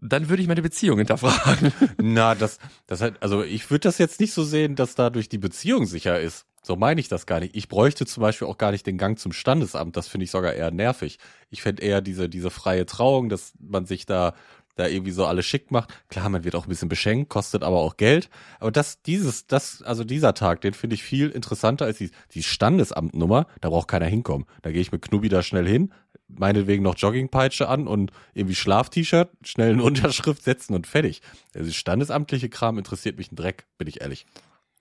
[0.04, 1.72] dann würde ich meine Beziehung hinterfragen.
[2.02, 5.38] Na, das, das halt, also ich würde das jetzt nicht so sehen, dass dadurch die
[5.38, 6.46] Beziehung sicher ist.
[6.62, 7.56] So meine ich das gar nicht.
[7.56, 9.98] Ich bräuchte zum Beispiel auch gar nicht den Gang zum Standesamt.
[9.98, 11.20] Das finde ich sogar eher nervig.
[11.50, 14.34] Ich fände eher diese, diese freie Trauung, dass man sich da,
[14.76, 15.94] da irgendwie so alles schick macht.
[16.10, 18.30] Klar, man wird auch ein bisschen beschenkt, kostet aber auch Geld.
[18.60, 22.44] Aber das, dieses, das, also dieser Tag, den finde ich viel interessanter als die, die
[22.44, 23.48] Standesamtnummer.
[23.60, 24.48] Da braucht keiner hinkommen.
[24.62, 25.92] Da gehe ich mit Knubi da schnell hin,
[26.38, 31.22] meinetwegen noch Joggingpeitsche an und irgendwie Schlaf-T-Shirt, schnell eine Unterschrift setzen und fertig.
[31.56, 34.26] Also standesamtliche Kram interessiert mich ein Dreck, bin ich ehrlich.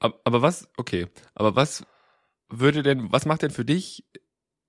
[0.00, 1.84] aber, aber was, okay, aber was
[2.48, 4.04] würde denn, was macht denn für dich,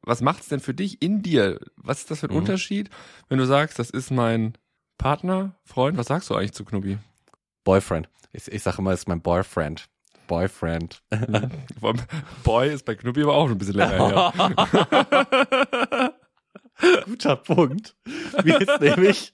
[0.02, 1.60] was macht's denn für dich in dir?
[1.76, 2.38] Was ist das für ein Mhm.
[2.40, 2.90] Unterschied,
[3.30, 4.54] wenn du sagst, das ist mein
[4.98, 6.98] Partner, Freund, was sagst du eigentlich zu Knubi?
[7.64, 8.10] Boyfriend.
[8.34, 9.88] Ich, ich sage immer, es ist mein Boyfriend.
[10.28, 11.04] Boyfriend.
[12.44, 16.13] Boy ist bei Knubi aber auch ein bisschen länger her.
[17.06, 17.96] Guter Punkt.
[18.44, 19.34] Mir ist nämlich,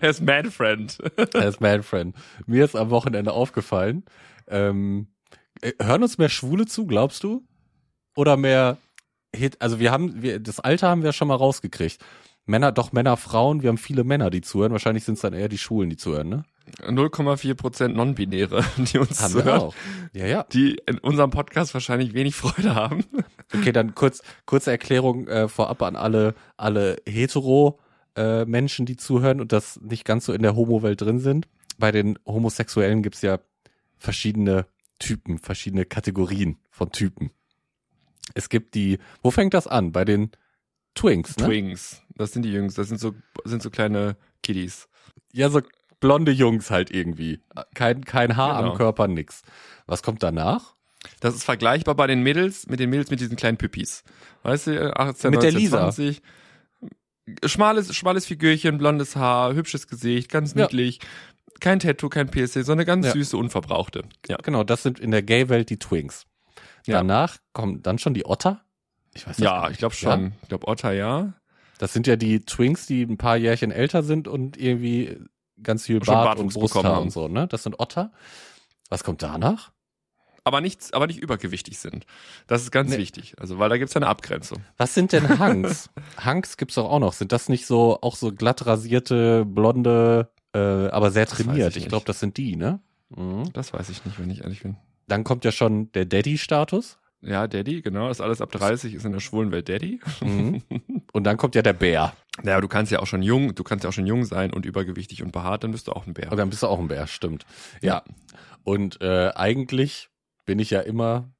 [0.00, 0.98] er ist Man-Friend.
[1.34, 2.16] er ist mein Friend.
[2.46, 4.04] Mir ist am Wochenende aufgefallen,
[4.48, 5.08] ähm,
[5.60, 7.44] äh, hören uns mehr Schwule zu, glaubst du?
[8.16, 8.78] Oder mehr
[9.34, 12.02] Hit, also wir haben, wir, das Alter haben wir schon mal rausgekriegt.
[12.46, 14.72] Männer, doch Männer, Frauen, wir haben viele Männer, die zuhören.
[14.72, 16.44] Wahrscheinlich sind es dann eher die Schwulen, die zuhören, ne?
[16.86, 19.74] 0,4% Non-Binäre, die uns Haben wir zuhören, auch.
[20.14, 20.42] Ja, ja.
[20.44, 23.04] die in unserem Podcast wahrscheinlich wenig Freude haben.
[23.54, 27.78] Okay, dann kurz, kurze Erklärung äh, vorab an alle, alle hetero
[28.16, 31.48] äh, Menschen, die zuhören und das nicht ganz so in der Homo-Welt drin sind.
[31.78, 33.38] Bei den Homosexuellen gibt's ja
[33.96, 34.66] verschiedene
[34.98, 37.30] Typen, verschiedene Kategorien von Typen.
[38.34, 39.92] Es gibt die, wo fängt das an?
[39.92, 40.30] Bei den
[40.94, 41.46] Twinks, ne?
[41.46, 42.02] Twinks.
[42.16, 44.88] Das sind die Jungs, das sind so, sind so kleine Kiddies.
[45.32, 45.60] Ja, so
[46.00, 47.40] blonde Jungs halt irgendwie.
[47.74, 48.72] Kein, kein Haar Genau.
[48.72, 49.42] am Körper, nix.
[49.86, 50.74] Was kommt danach?
[51.20, 54.02] Das ist vergleichbar bei den Mädels mit den Mädels mit diesen kleinen Püppis.
[54.42, 55.78] Weißt du, 18, Mit der 19, Lisa.
[55.90, 56.22] 20.
[57.44, 60.62] Schmales, schmales Figürchen, blondes Haar, hübsches Gesicht, ganz Ja.
[60.62, 61.00] niedlich.
[61.60, 63.12] Kein Tattoo, kein Piercing, so eine ganz Ja.
[63.12, 64.04] süße, unverbrauchte.
[64.28, 64.36] Ja.
[64.42, 66.26] Genau, das sind in der Gay-Welt die Twinks.
[66.86, 66.98] Ja.
[66.98, 68.62] Danach kommen dann schon die Otter.
[69.14, 69.72] Ich weiß Ja, nicht.
[69.72, 70.20] ich glaube schon.
[70.26, 70.32] Ja?
[70.42, 71.34] Ich glaube Otter, ja.
[71.78, 75.18] Das sind ja die Twinks, die ein paar Jährchen älter sind und irgendwie
[75.62, 77.02] ganz viel Bart und Brusthaar haben.
[77.04, 77.46] und so, ne?
[77.48, 78.10] Das sind Otter.
[78.88, 79.70] Was kommt danach?
[80.48, 82.06] Aber nicht, aber nicht übergewichtig sind.
[82.46, 82.96] Das ist ganz Nee.
[82.96, 83.34] wichtig.
[83.38, 84.64] Also, weil da gibt's ja eine Abgrenzung.
[84.78, 85.90] Was sind denn Hunks?
[86.24, 87.12] Hunks gibt's doch auch noch.
[87.12, 91.76] Sind das nicht so auch so glatt rasierte, blonde, äh, aber sehr trainiert?
[91.76, 92.80] ich Ich, glaube, das sind die, ne?
[93.10, 93.52] Mhm.
[93.52, 94.76] Das weiß ich nicht, wenn ich ehrlich bin.
[95.06, 96.98] Dann kommt ja schon der Daddy-Status.
[97.20, 98.08] Ja, Daddy, genau.
[98.10, 100.00] Ist alles ab 30, ist in der schwulen Welt Daddy.
[100.22, 100.62] Mhm.
[101.12, 102.14] Und dann kommt ja der Bär.
[102.42, 104.64] Naja, du kannst ja auch schon jung, du kannst ja auch schon jung sein und
[104.64, 106.30] übergewichtig und behaart, dann bist du auch ein Bär.
[106.30, 107.44] Und dann bist du auch ein Bär, stimmt.
[107.82, 108.04] Ja.
[108.62, 110.08] Und äh, eigentlich
[110.48, 111.30] bin ich ja immer,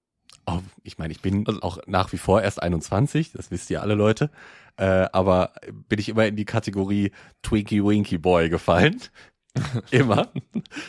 [0.47, 3.81] oh, ich meine, ich bin Also- auch nach wie vor erst 21, das wisst ihr
[3.81, 4.31] alle Leute,
[4.77, 5.55] äh, aber
[5.89, 9.01] bin ich immer in die Kategorie Twinkie Winky Boy gefallen.
[9.91, 10.31] immer.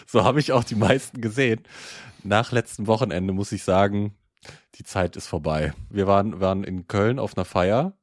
[0.05, 1.61] So habe ich auch die meisten gesehen.
[2.23, 4.13] Nach letztem Wochenende muss ich sagen,
[4.75, 5.73] die Zeit ist vorbei.
[5.89, 7.93] Wir waren, waren in Köln auf einer Feier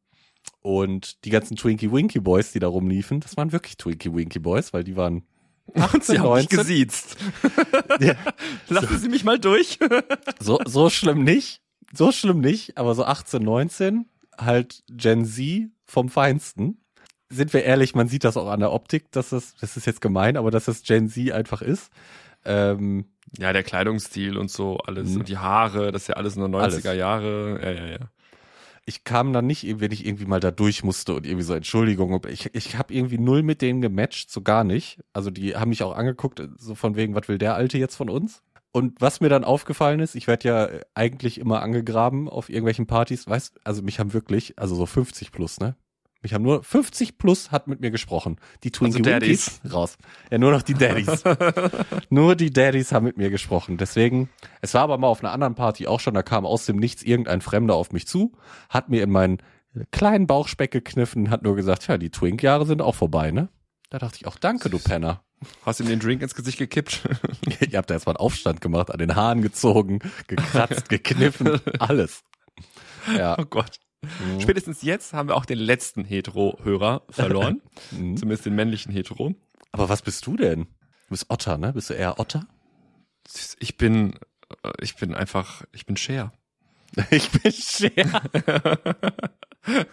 [0.63, 4.73] und die ganzen Twinkie Winky Boys, die da rumliefen, das waren wirklich Twinkie Winky Boys,
[4.73, 5.27] weil die waren
[5.75, 6.59] 18, Sie haben mich 19.
[6.59, 7.17] gesiezt.
[8.01, 8.15] Ja.
[8.69, 9.79] Lassen Sie mich mal durch.
[10.41, 11.61] So, so schlimm nicht.
[11.95, 16.79] So schlimm nicht, aber so 18, 19, halt Gen Z vom Feinsten.
[17.31, 20.01] Sind wir ehrlich, man sieht das auch an der Optik, dass das, das ist jetzt
[20.01, 21.91] gemein, aber dass das Gen Z einfach ist.
[22.45, 23.07] Ähm,
[23.39, 25.21] Ja, der Kleidungsstil und so alles Mhm.
[25.21, 26.85] und die Haare, das ist ja alles nur 90er Alles.
[26.99, 27.61] Jahre.
[27.63, 27.99] Ja, ja, ja.
[28.89, 32.25] Ich kam dann nicht, wenn ich irgendwie mal da durch musste und irgendwie so Entschuldigung,
[32.29, 35.01] ich, ich habe irgendwie null mit denen gematcht, so gar nicht.
[35.13, 38.09] Also die haben mich auch angeguckt, so von wegen, was will der Alte jetzt von
[38.09, 38.43] uns?
[38.71, 43.27] Und was mir dann aufgefallen ist, ich werde ja eigentlich immer angegraben auf irgendwelchen Partys,
[43.27, 45.77] weißt, also mich haben wirklich, also so 50 plus, ne?
[46.27, 48.41] Mich haben nur 50 plus hat mit mir gesprochen.
[48.65, 49.97] Die Twinkie Also Winkies raus.
[50.29, 51.23] Ja, nur noch die Daddies.
[52.11, 53.77] nur die Daddies haben mit mir gesprochen.
[53.77, 54.29] Deswegen,
[54.61, 57.05] es war aber mal auf einer anderen Party auch schon, da kam aus dem Nichts
[57.05, 58.33] irgendein Fremder auf mich zu,
[58.69, 59.39] hat mir in meinen
[59.93, 63.49] kleinen Bauchspeck gekniffen, hat nur gesagt, ja, die Twink-Jahre sind auch vorbei, ne?
[63.91, 65.23] Da dachte ich auch, danke, du Penner.
[65.65, 67.09] Hast ihm den Drink ins Gesicht gekippt?
[67.71, 72.25] Ihr habt da erstmal einen Aufstand gemacht, an den Haaren gezogen, gekratzt, gekniffen, alles.
[73.17, 73.37] Ja.
[73.39, 73.79] Oh Gott.
[74.25, 74.41] Mhm.
[74.41, 77.61] Spätestens jetzt haben wir auch den letzten Hetero-Hörer verloren.
[77.93, 78.17] Mhm.
[78.17, 79.35] Zumindest den männlichen Hetero.
[79.71, 80.65] Aber was bist du denn?
[80.65, 81.73] Du bist Otter, ne?
[81.73, 82.47] Bist du eher Otter?
[83.59, 84.15] Ich bin,
[84.63, 86.33] äh, ich bin einfach, ich bin Cher.
[87.11, 88.23] Ich bin Cher.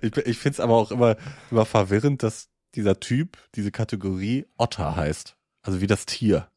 [0.00, 1.16] ich ich finde es aber auch immer,
[1.50, 5.36] immer verwirrend, dass dieser Typ, diese Kategorie Otter heißt.
[5.62, 6.48] Also wie das Tier.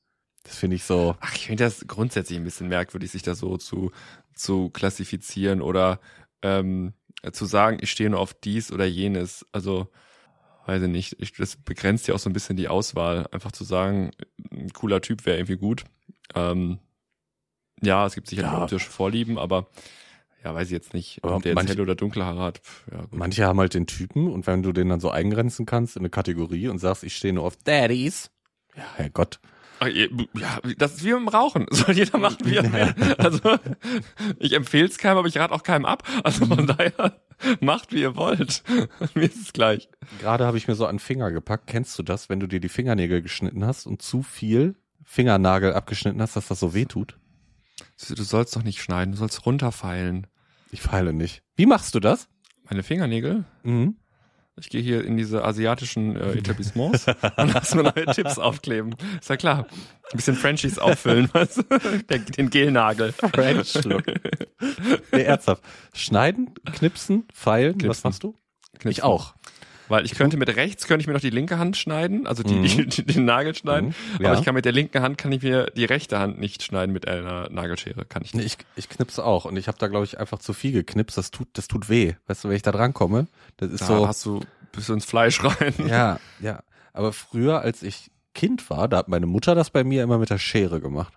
[0.43, 1.15] Das finde ich so.
[1.19, 3.91] Ach, ich finde das grundsätzlich ein bisschen merkwürdig, sich da so zu,
[4.33, 5.99] zu klassifizieren oder
[6.41, 6.93] ähm,
[7.31, 9.45] zu sagen, ich stehe nur auf dies oder jenes.
[9.51, 9.87] Also,
[10.65, 11.15] weiß ich nicht.
[11.19, 13.27] Ich, das begrenzt ja auch so ein bisschen die Auswahl.
[13.31, 14.11] Einfach zu sagen,
[14.51, 15.83] ein cooler Typ wäre irgendwie gut.
[16.33, 16.79] Ähm,
[17.81, 18.63] ja, es gibt sicherlich Ja.
[18.63, 19.67] optische Vorlieben, aber
[20.43, 22.59] ja, weiß ich jetzt nicht, Aber ob der jetzt manche- helle oder dunkle Haare hat.
[22.59, 23.05] Pff, ja.
[23.11, 26.09] Manche haben halt den Typen und wenn du den dann so eingrenzen kannst in eine
[26.09, 28.31] Kategorie und sagst, ich stehe nur auf Daddies.
[28.75, 29.39] Ja, Herrgott.
[29.43, 29.49] Ihr-
[29.83, 31.65] Ja, das ist wie beim Rauchen.
[31.71, 33.15] Soll jeder machen, wie er will.
[33.17, 33.57] Also,
[34.37, 36.07] ich empfehle es keinem, aber ich rate auch keinem ab.
[36.23, 37.19] Also von daher,
[37.59, 38.63] macht, wie ihr wollt.
[39.15, 39.89] Mir ist es gleich.
[40.19, 41.67] Gerade habe ich mir so an den Finger gepackt.
[41.67, 46.21] Kennst du das, wenn du dir die Fingernägel geschnitten hast und zu viel Fingernagel abgeschnitten
[46.21, 47.17] hast, dass das so weh tut?
[48.07, 50.27] Du sollst doch nicht schneiden, du sollst runterfeilen.
[50.71, 51.43] Ich feile nicht.
[51.55, 52.27] Wie machst du das?
[52.69, 53.45] Meine Fingernägel?
[53.63, 53.97] Mhm.
[54.61, 58.95] Ich gehe hier in diese asiatischen äh, Etablissements und lass mir neue Tipps aufkleben.
[59.19, 59.65] Ist ja klar.
[60.11, 61.63] Ein bisschen Frenchies auffüllen, weißt du?
[62.09, 63.11] Der, den Gelnagel.
[63.11, 64.03] French Look.
[65.11, 65.63] Nee, ernsthaft.
[65.93, 68.01] Schneiden, knipsen, feilen, was Knipsen.
[68.09, 68.35] machst du?
[68.73, 68.91] Knipsen.
[68.91, 69.33] Ich auch.
[69.91, 72.53] Weil ich könnte mit rechts, könnte ich mir noch die linke Hand schneiden, also die,
[72.55, 72.89] Mhm.
[72.89, 73.89] die, den Nagel schneiden.
[74.17, 74.29] Mhm, ja.
[74.31, 76.93] Aber ich kann mit der linken Hand, kann ich mir die rechte Hand nicht schneiden
[76.93, 78.05] mit einer Nagelschere.
[78.05, 78.65] Kann ich Nee, nicht.
[78.75, 81.17] ich, ich knipse auch und ich habe da glaube ich einfach zu viel geknipst.
[81.17, 82.13] Das tut, das tut weh.
[82.27, 83.27] Weißt du, wenn ich da dran komme,
[83.57, 84.07] das ist Da so.
[84.07, 84.39] hast du
[84.71, 85.73] bis ins Fleisch rein.
[85.87, 86.63] Ja, ja.
[86.93, 90.29] Aber früher, als ich Kind war, da hat meine Mutter das bei mir immer mit
[90.29, 91.13] der Schere gemacht.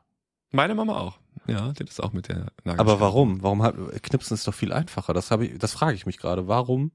[0.51, 1.19] Meine Mama auch.
[1.47, 2.79] Ja, die hat das auch mit der Nagelschere.
[2.81, 3.43] Aber warum?
[3.43, 5.13] Warum hat Knipsen ist doch viel einfacher?
[5.15, 6.49] Das habe ich, das frage ich mich gerade.
[6.49, 6.91] Warum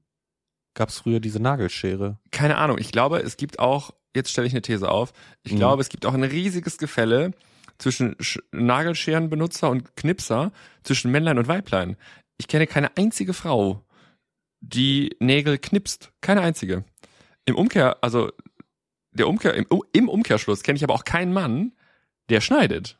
[0.74, 2.18] gab es früher diese Nagelschere?
[2.30, 2.78] Keine Ahnung.
[2.78, 5.56] Ich glaube, es gibt auch, jetzt stelle ich eine These auf, ich Mhm.
[5.58, 7.32] glaube, es gibt auch ein riesiges Gefälle
[7.78, 10.52] zwischen Sch Nagelscherenbenutzer und Knipser,
[10.82, 11.96] zwischen Männlein und Weiblein.
[12.38, 13.84] Ich kenne keine einzige Frau,
[14.60, 16.12] die Nägel knipst.
[16.20, 16.84] Keine einzige.
[17.46, 18.30] Im Umkehr, also
[19.12, 21.72] der Umkehr, im, im Umkehrschluss kenne ich aber auch keinen Mann,
[22.28, 22.98] der schneidet.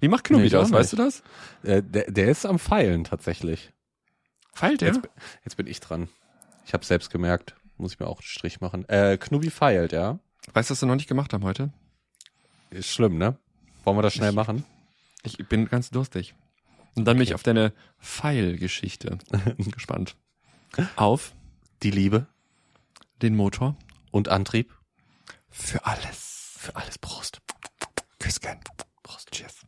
[0.00, 0.70] Wie macht Knubi Nee, das?
[0.70, 1.22] Weißt du das?
[1.62, 3.72] Äh, der, der ist am Pfeilen tatsächlich.
[4.52, 4.88] Feilt der?
[4.94, 5.00] Jetzt,
[5.44, 6.08] jetzt bin ich dran.
[6.68, 7.56] Ich habe selbst gemerkt.
[7.78, 8.86] Muss ich mir auch einen Strich machen.
[8.90, 10.18] Äh, Knubi feilt, ja.
[10.52, 11.72] Weißt du, was wir noch nicht gemacht haben heute?
[12.68, 13.38] Ist schlimm, ne?
[13.84, 14.64] Wollen wir das schnell machen?
[15.22, 16.34] Ich bin ganz durstig.
[16.94, 17.34] Und dann bin ich Okay.
[17.36, 19.16] auf deine Pfeilgeschichte
[19.58, 20.14] gespannt.
[20.96, 21.34] Auf
[21.82, 22.26] Die Liebe
[23.22, 23.74] den Motor
[24.10, 24.70] und Antrieb.
[25.48, 26.54] für alles.
[26.58, 27.40] Für alles Prost.
[28.18, 28.60] Küsschen.
[29.02, 29.30] Prost.
[29.30, 29.64] Cheers.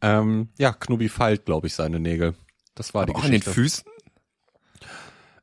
[0.00, 2.34] Ähm, ja, Knubi feilt, glaube ich, seine Nägel.
[2.74, 3.52] Das war die Auch an den Geschichte.
[3.52, 3.84] Füßen?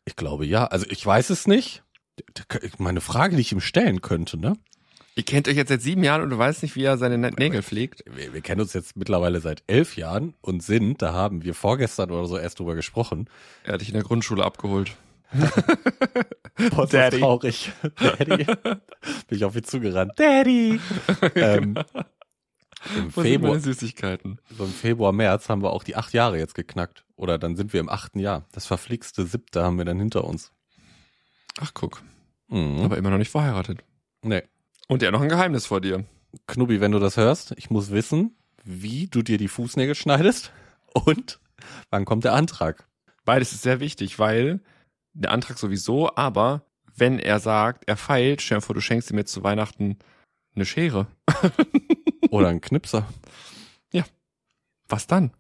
[0.06, 0.66] Ich glaube ja.
[0.66, 1.84] Also ich weiß es nicht.
[2.78, 4.56] Meine Frage, die ich ihm stellen könnte, ne?
[5.18, 7.64] Ihr kennt euch jetzt seit sieben Jahren und du weißt nicht, wie er seine Nägel
[7.64, 8.04] pflegt.
[8.14, 12.12] Wir, wir kennen uns jetzt mittlerweile seit elf Jahren und sind, da haben wir vorgestern
[12.12, 13.30] oder so erst drüber gesprochen.
[13.64, 14.92] Er hat dich in der Grundschule abgeholt.
[16.76, 17.20] Boah, Daddy.
[17.20, 17.72] traurig.
[17.96, 18.46] Daddy.
[18.46, 20.14] Bin ich auf ihn zugerannt.
[20.18, 20.80] Daddy.
[21.36, 21.76] ähm,
[22.96, 24.40] Im Wo Februar, Süßigkeiten?
[24.58, 27.04] so im Februar, März haben wir auch die acht Jahre jetzt geknackt.
[27.16, 28.46] Oder dann sind wir im achten Jahr.
[28.52, 30.52] Das verflixte siebte haben wir dann hinter uns.
[31.60, 32.02] Ach, guck.
[32.50, 32.82] Mhm.
[32.82, 33.80] Aber immer noch nicht verheiratet.
[34.22, 34.44] nee.
[34.88, 36.06] Und er noch ein Geheimnis vor dir.
[36.46, 40.52] Knubi, wenn du das hörst, ich muss wissen, wie du dir die Fußnägel schneidest
[40.94, 41.40] und
[41.90, 42.88] wann kommt der Antrag.
[43.24, 44.60] Beides ist sehr wichtig, weil
[45.14, 49.18] der Antrag sowieso, aber wenn er sagt, er feilt, stell dir vor, du schenkst ihm
[49.18, 49.98] jetzt zu Weihnachten
[50.56, 51.08] eine Schere.
[52.30, 53.08] Oder ein Knipser.
[54.88, 55.32] Was dann?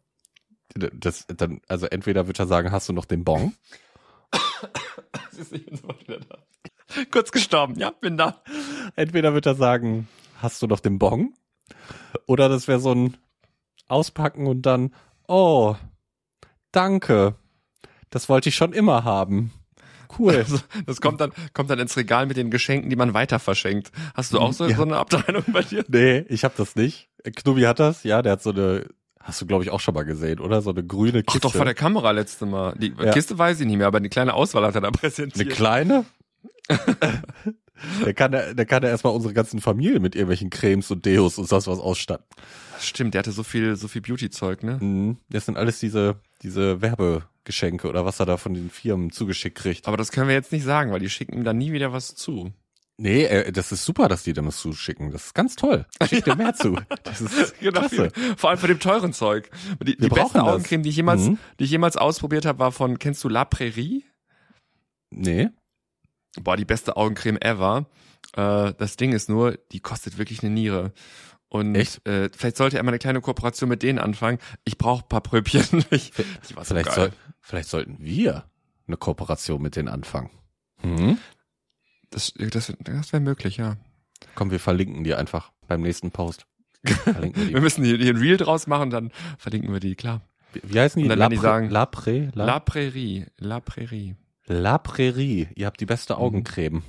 [0.73, 3.53] Das, dann, also entweder wird er sagen, hast du noch den Bon?
[5.37, 6.37] Ich bin sofort wieder da.
[7.11, 8.41] Kurz gestorben, ja, bin da.
[8.95, 11.33] Entweder wird er sagen, hast du noch den Bon?
[12.25, 13.17] Oder das wäre so ein
[13.89, 14.95] Auspacken und dann,
[15.27, 15.75] oh,
[16.71, 17.35] danke.
[18.09, 19.51] Das wollte ich schon immer haben.
[20.17, 20.35] Cool.
[20.35, 23.91] Also, das kommt dann, kommt dann ins Regal mit den Geschenken, die man weiter verschenkt.
[24.13, 24.75] Hast du auch so, Ja.
[24.77, 25.83] so eine Abteilung bei dir?
[25.87, 27.09] Nee, ich hab das nicht.
[27.23, 28.85] Knubi hat das, ja, der hat so eine,
[29.19, 30.61] hast du glaube ich auch schon mal gesehen, oder?
[30.61, 31.39] So eine grüne Ach Kiste.
[31.47, 32.75] doch, vor der Kamera letzte Mal.
[32.77, 33.11] Die Ja.
[33.11, 35.49] Kiste weiß ich nicht mehr, aber die kleine Auswahl hat er da Eine präsentiert.
[35.51, 36.05] kleine?
[38.05, 41.37] der kann ja, der kann ja erstmal unsere ganzen Familie mit irgendwelchen Cremes und Deos
[41.37, 42.25] und sonst was ausstatten.
[42.79, 44.77] Stimmt, der hatte so viel, so viel Beauty-Zeug, ne?
[44.81, 45.17] Mhm.
[45.29, 49.87] Das sind alles diese, diese Werbegeschenke oder was er da von den Firmen zugeschickt kriegt.
[49.87, 52.15] Aber das können wir jetzt nicht sagen, weil die schicken ihm dann nie wieder was
[52.15, 52.53] zu.
[52.97, 55.11] Nee, äh, das ist super, dass die dem das zuschicken.
[55.11, 55.85] Das ist ganz toll.
[56.07, 56.77] Schickt dir mehr zu.
[57.03, 58.09] Das ist klasse.
[58.37, 59.49] Vor allem von dem teuren Zeug.
[59.83, 60.41] Die, die beste.
[60.41, 61.37] Augencreme, die ich jemals, Mhm.
[61.59, 64.05] die ich jemals ausprobiert habe, war von, kennst du La Prairie?
[65.09, 65.49] Nee.
[66.39, 67.87] Boah, die beste Augencreme ever.
[68.33, 70.93] Äh, das Ding ist nur, die kostet wirklich eine Niere.
[71.49, 72.05] Und Echt?
[72.07, 74.39] Äh, vielleicht sollte er mal eine kleine Kooperation mit denen anfangen.
[74.63, 75.85] Ich brauche ein paar Pröbchen.
[75.91, 76.11] Ich,
[76.49, 78.45] die war so Vielleicht, soll, vielleicht sollten wir
[78.87, 80.29] eine Kooperation mit denen anfangen.
[80.81, 81.17] Hm?
[82.09, 83.77] Das, das, das wäre möglich, ja.
[84.35, 86.45] Komm, wir verlinken die einfach beim nächsten Post.
[86.85, 90.21] Verlinken wir Wir müssen hier, hier ein Reel draus machen, dann verlinken wir die, klar.
[90.53, 91.09] Wie- Wie heißen die?
[91.09, 94.15] Werden die sagen- La, Pré, La, La Prairie, La Prairie.
[94.47, 95.47] La Prairie.
[95.55, 96.83] Ihr habt die beste Augencreme.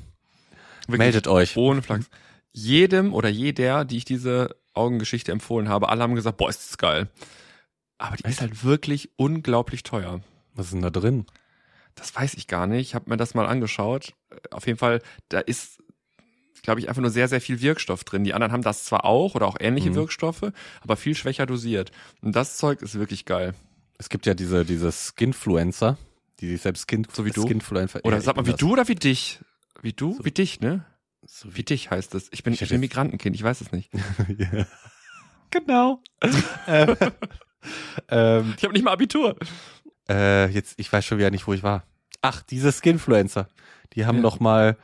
[0.87, 1.57] Wirklich, Meldet euch.
[1.57, 2.09] Ohne Flachs.
[2.59, 6.79] Jedem oder jeder, die ich diese Augengeschichte empfohlen habe, alle haben gesagt, boah, ist das
[6.79, 7.09] geil.
[7.99, 10.21] Aber die ist halt wirklich unglaublich teuer.
[10.55, 11.27] Was ist denn da drin?
[11.97, 12.81] Das weiß ich gar nicht.
[12.89, 14.15] Ich habe mir das mal angeschaut.
[14.51, 15.83] Auf jeden Fall, da ist,
[16.63, 18.25] glaube ich, einfach nur sehr, sehr viel Wirkstoff drin.
[18.25, 19.97] Die anderen haben das zwar auch oder auch ähnliche Mhm.
[19.97, 21.91] Wirkstoffe, aber viel schwächer dosiert.
[22.23, 23.53] Und das Zeug ist wirklich geil.
[23.99, 25.99] Es gibt ja diese, diese Skinfluencer,
[26.41, 27.43] die sich selbst Skin, So wie du?
[27.47, 28.01] Skinfluencer.
[28.03, 28.61] Oder Ja, sag mal, wie das.
[28.61, 29.41] du oder wie dich?
[29.83, 30.15] Wie du?
[30.15, 30.25] So.
[30.25, 30.87] Wie dich, ne?
[31.27, 32.29] So Wie dich heißt es.
[32.33, 33.91] Ich bin, Ich ich bin Migrantenkind, ich weiß es nicht.
[34.39, 34.67] ja.
[35.51, 36.01] Genau.
[36.67, 36.97] ähm,
[38.09, 39.37] ähm, Ich habe nicht mal Abitur.
[40.09, 41.85] äh, jetzt, ich weiß schon wieder nicht, wo ich war.
[42.23, 43.49] Ach, diese Skinfluencer.
[43.95, 44.23] Die haben Ja.
[44.23, 44.77] noch mal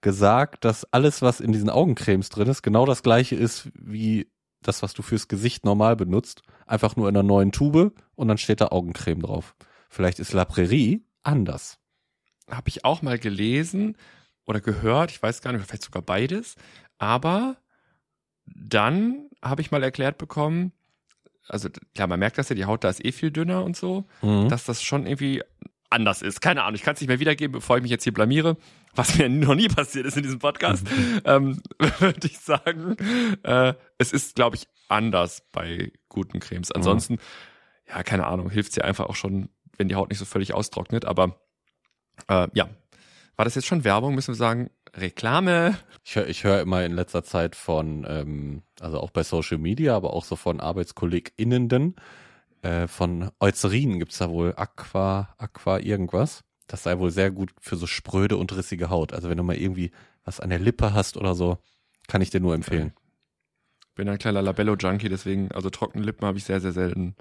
[0.00, 4.30] gesagt, dass alles, was in diesen Augencremes drin ist, genau das gleiche ist wie
[4.62, 6.42] das, was du fürs Gesicht normal benutzt.
[6.66, 9.54] Einfach nur in einer neuen Tube und dann steht da Augencreme drauf.
[9.88, 11.78] Vielleicht ist La Prairie anders.
[12.50, 13.96] Habe ich auch mal gelesen
[14.48, 16.56] oder gehört, ich weiß gar nicht, vielleicht sogar beides.
[16.98, 17.56] Aber
[18.46, 20.72] dann habe ich mal erklärt bekommen,
[21.48, 24.06] also klar, man merkt das ja, die Haut da ist eh viel dünner und so,
[24.22, 24.48] Mhm.
[24.48, 25.42] dass das schon irgendwie
[25.90, 26.40] anders ist.
[26.40, 28.56] Keine Ahnung, ich kann es nicht mehr wiedergeben, bevor ich mich jetzt hier blamiere,
[28.94, 30.86] was mir noch nie passiert ist in diesem Podcast,
[31.24, 31.62] ähm,
[32.00, 32.96] würde ich sagen,
[33.42, 36.72] äh, es ist, glaube ich, anders bei guten Cremes.
[36.72, 37.18] Ansonsten,
[37.86, 41.04] ja, keine Ahnung, hilft ja einfach auch schon, wenn die Haut nicht so völlig austrocknet,
[41.04, 41.38] aber
[42.28, 42.68] äh, ja.
[43.38, 44.16] War das jetzt schon Werbung?
[44.16, 45.78] Müssen wir sagen, Reklame?
[46.04, 49.94] Ich höre ich hör immer in letzter Zeit von, ähm, also auch bei Social Media,
[49.94, 51.94] aber auch so von ArbeitskollegInnen,
[52.62, 56.42] äh, von Eucerin gibt's da wohl Aqua, Aqua irgendwas.
[56.66, 59.12] das sei wohl sehr gut für so spröde und rissige Haut.
[59.12, 59.92] Also wenn du mal irgendwie
[60.24, 61.58] was an der Lippe hast oder so,
[62.08, 62.92] kann ich dir nur empfehlen.
[63.94, 67.14] Bin ein kleiner Labello-Junkie, deswegen, also trockene Lippen habe ich sehr, sehr selten.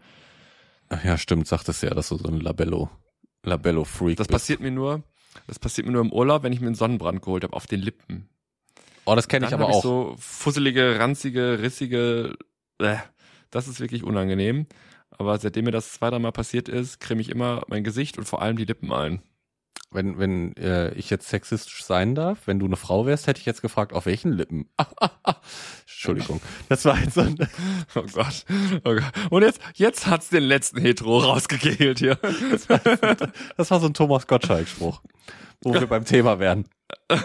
[0.90, 2.90] Ach ja, stimmt, sagtest du ja, dass du so ein Labello,
[3.44, 4.34] Labello-Freak Das bist.
[4.36, 5.04] passiert mir nur,
[5.46, 7.82] das passiert mir nur im Urlaub, wenn ich mir einen Sonnenbrand geholt habe auf den
[7.82, 8.30] Lippen.
[9.06, 9.82] Oh, das kenne ich aber auch.
[9.82, 12.38] so fusselige, ranzige, rissige,
[12.80, 12.98] äh,
[13.52, 14.68] das ist wirklich unangenehm.
[15.12, 18.42] Aber seitdem mir das zwei, dreimal passiert ist, creme ich immer mein Gesicht und vor
[18.42, 19.22] allem die Lippen ein.
[19.92, 23.46] Wenn, wenn äh, ich jetzt sexistisch sein darf, wenn du eine Frau wärst, hätte ich
[23.46, 24.70] jetzt gefragt, auf welchen Lippen?
[25.86, 26.42] Entschuldigung.
[26.70, 27.36] Das war jetzt so ein,
[27.96, 28.46] Oh Gott.
[28.84, 29.04] Oh Gott.
[29.30, 32.16] Und jetzt, jetzt hat's den letzten Hetero rausgekegelt hier.
[33.58, 35.02] das war so ein Thomas Gottschalk-Spruch,
[35.64, 36.66] wo wir beim Thema wären.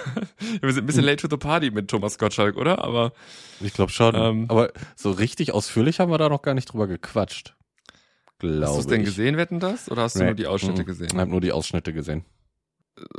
[0.60, 2.82] Wir sind ein bisschen late to the party mit Thomas Gottschalk, oder?
[2.82, 3.12] Aber
[3.60, 4.14] Ich glaube schon.
[4.16, 4.46] Ähm.
[4.48, 7.54] Aber so richtig ausführlich haben wir da noch gar nicht drüber gequatscht.
[8.40, 9.88] Glaube hast du es denn gesehen, wetten das?
[9.88, 10.26] Oder hast du Nee.
[10.26, 10.86] nur die Ausschnitte Mhm.
[10.86, 11.08] gesehen?
[11.12, 12.24] Ich habe nur die Ausschnitte gesehen.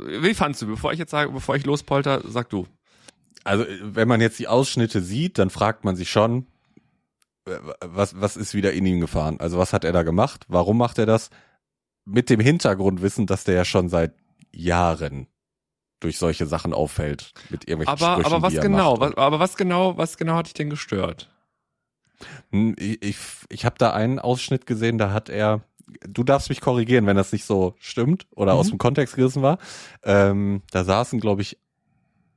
[0.00, 0.66] Wie fandst du?
[0.66, 2.66] Bevor ich jetzt sage, bevor ich lospolter, sag du.
[3.44, 6.46] Also, wenn man jetzt die Ausschnitte sieht, dann fragt man sich schon,
[7.46, 9.38] äh, was, was ist wieder in ihm gefahren?
[9.40, 10.44] Also, was hat er da gemacht?
[10.48, 11.30] Warum macht er das?
[12.06, 14.14] Mit dem Hintergrundwissen, dass der ja schon seit
[14.52, 15.26] Jahren
[16.00, 17.32] durch solche Sachen auffällt.
[17.50, 19.00] Mit irgendwelchen Aber, Sprüchen, aber was genau?
[19.00, 21.30] Was, aber was genau, was genau hat dich denn gestört?
[22.50, 23.16] Hm, Ich, ich,
[23.48, 25.62] ich habe da einen Ausschnitt gesehen, da hat er,
[26.08, 28.58] du darfst mich korrigieren, wenn das nicht so stimmt oder Mhm.
[28.58, 29.58] aus dem Kontext gerissen war.
[30.02, 31.58] Ähm, da saßen, glaube ich,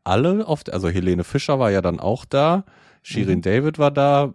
[0.03, 2.65] alle auf, der, also Helene Fischer war ja dann auch da,
[3.03, 3.41] Shirin Mhm.
[3.43, 4.33] David war da,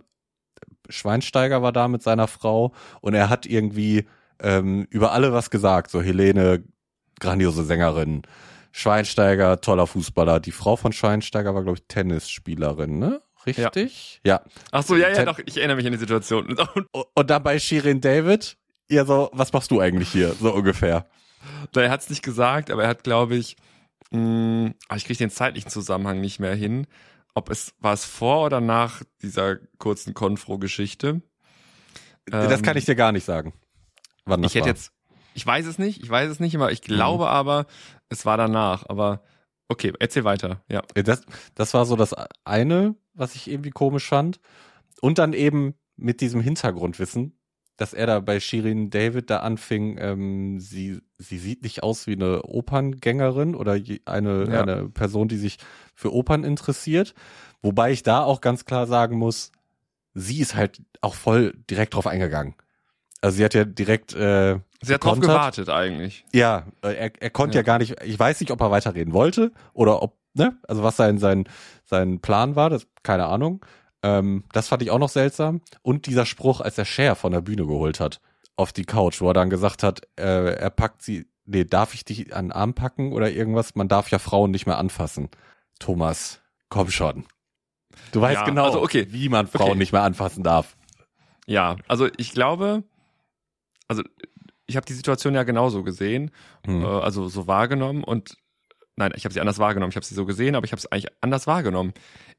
[0.89, 4.07] Schweinsteiger war da mit seiner Frau und er hat irgendwie
[4.41, 5.91] ähm, über alle was gesagt.
[5.91, 6.65] So Helene,
[7.21, 8.23] grandiose Sängerin,
[8.73, 10.41] Schweinsteiger, toller Fußballer.
[10.41, 13.23] Die Frau von Schweinsteiger war, glaube ich, Tennisspielerin, ne?
[13.47, 14.21] Richtig?
[14.25, 14.41] ja.
[14.71, 16.47] Ach so, ja, ja, Ted- doch, ich erinnere mich an die Situation.
[16.47, 16.61] Und,
[16.95, 18.57] Und und dann bei Shirin David,
[18.91, 21.07] ja so, was machst du eigentlich hier, so ungefähr?
[21.75, 23.57] er hat es nicht gesagt, aber er hat, glaube ich,
[24.11, 26.87] mh, ah, ich kriege den zeitlichen Zusammenhang nicht mehr hin.
[27.35, 31.23] Ob es war es vor oder nach dieser kurzen Konfro-Geschichte.
[32.27, 33.55] das Ähm, kann ich dir gar nicht sagen.
[34.27, 34.75] Wann das Ich hätte war.
[34.75, 34.93] jetzt,
[35.35, 37.67] ich weiß es nicht, ich weiß es nicht, aber ich glaube aber,
[38.11, 38.85] es war danach.
[38.89, 39.23] Aber
[39.69, 40.63] okay, erzähl weiter.
[40.69, 40.83] Ja.
[40.95, 41.23] Das,
[41.55, 42.15] das war so das
[42.45, 44.39] eine, was ich irgendwie komisch fand.
[45.01, 47.39] Und dann eben mit diesem Hintergrundwissen,
[47.77, 52.13] dass er da bei Shirin David da anfing, ähm, sie, sie sieht nicht aus wie
[52.15, 53.73] eine Operngängerin oder
[54.05, 54.63] eine, Ja.
[54.63, 55.59] eine Person, die sich
[55.95, 57.15] für Opern interessiert.
[57.63, 59.53] Wobei ich da auch ganz klar sagen muss,
[60.15, 62.55] sie ist halt auch voll direkt drauf eingegangen.
[63.21, 66.25] Also sie hat ja direkt äh, Sie hat drauf gewartet eigentlich.
[66.35, 67.61] Ja, äh, er, er konnte ja.
[67.61, 67.65] Ja.
[67.65, 71.19] gar nicht, ich weiß nicht, ob er weiterreden wollte oder ob, ne, also was sein,
[71.19, 71.45] sein,
[71.85, 73.65] sein Plan war, das, keine Ahnung.
[74.03, 75.61] Ähm, das fand ich auch noch seltsam.
[75.83, 78.21] Und dieser Spruch, als er Cher von der Bühne geholt hat,
[78.57, 82.05] auf die Couch, wo er dann gesagt hat, äh, er packt sie, nee, darf ich
[82.05, 83.75] dich an den Arm packen oder irgendwas?
[83.75, 85.29] Man darf ja Frauen nicht mehr anfassen.
[85.79, 87.27] Thomas, komm schon.
[88.13, 89.07] Du weißt Ja, genau, also okay.
[89.11, 89.79] wie man Frauen Okay.
[89.79, 90.77] nicht mehr anfassen darf.
[91.47, 92.85] Ja, also ich glaube,
[93.89, 94.03] also
[94.67, 96.31] ich habe die Situation ja genauso gesehen,
[96.67, 96.83] Hm.
[96.83, 98.37] äh, also so wahrgenommen und
[98.97, 99.91] nein, ich habe sie anders wahrgenommen.
[99.91, 101.93] Ich habe sie so gesehen, aber ich habe es eigentlich anders wahrgenommen.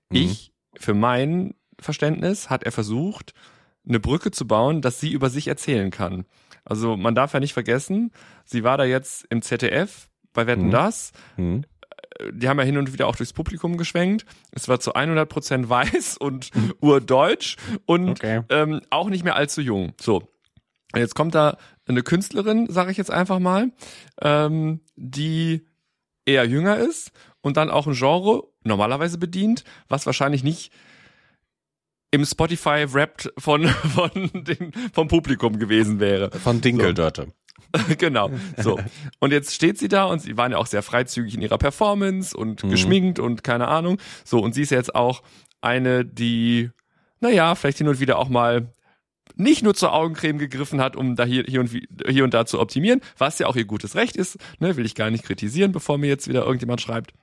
[0.09, 0.17] Mhm.
[0.17, 3.33] Ich, für mein Verständnis, hat er versucht,
[3.87, 6.25] eine Brücke zu bauen, dass sie über sich erzählen kann.
[6.65, 8.11] Also man darf ja nicht vergessen,
[8.45, 10.71] sie war da jetzt im ZDF bei Wetten Mhm.
[10.71, 11.11] das.
[11.35, 11.63] Hm.
[12.31, 14.25] Die haben ja hin und wieder auch durchs Publikum geschwenkt.
[14.51, 18.41] Es war zu 100% weiß und urdeutsch und Okay.
[18.49, 19.93] ähm, auch nicht mehr allzu jung.
[19.99, 20.23] So,
[20.95, 21.57] jetzt kommt da
[21.87, 23.71] eine Künstlerin, sage ich jetzt einfach mal,
[24.21, 25.67] ähm, die
[26.25, 27.11] eher jünger ist
[27.41, 30.71] und dann auch ein Genre normalerweise bedient, was wahrscheinlich nicht
[32.11, 36.31] im Spotify Wrapped von, von den, vom Publikum gewesen wäre.
[36.31, 37.27] Von Dinkeldörte.
[37.97, 38.29] genau.
[38.57, 38.79] So.
[39.19, 42.35] Und jetzt steht sie da und sie waren ja auch sehr freizügig in ihrer Performance
[42.37, 42.69] und Mhm.
[42.69, 43.97] geschminkt und keine Ahnung.
[44.23, 45.23] So, und sie ist jetzt auch
[45.61, 46.69] eine, die,
[47.19, 48.73] naja, vielleicht hin und wieder auch mal
[49.35, 51.71] nicht nur zur Augencreme gegriffen hat, um da hier, hier, und,
[52.07, 54.93] hier und da zu optimieren, was ja auch ihr gutes Recht ist, ne, will ich
[54.93, 57.13] gar nicht kritisieren, bevor mir jetzt wieder irgendjemand schreibt.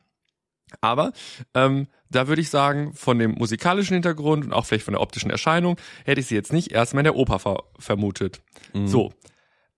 [0.81, 1.13] Aber
[1.55, 5.31] ähm, da würde ich sagen, von dem musikalischen Hintergrund und auch vielleicht von der optischen
[5.31, 8.41] Erscheinung hätte ich sie jetzt nicht erstmal in der Oper ver vermutet.
[8.73, 8.87] Mhm.
[8.89, 9.13] So.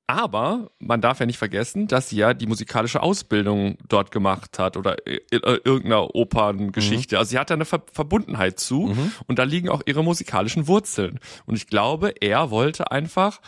[0.09, 4.77] Aber man darf ja nicht vergessen, dass sie ja die musikalische Ausbildung dort gemacht hat
[4.77, 7.19] oder äh, irgendeiner Operngeschichte.
[7.19, 9.13] Also sie hat da eine Ver Verbundenheit zu Mhm.
[9.29, 11.21] und da liegen auch ihre musikalischen Wurzeln.
[11.47, 13.41] Und ich glaube, er wollte einfach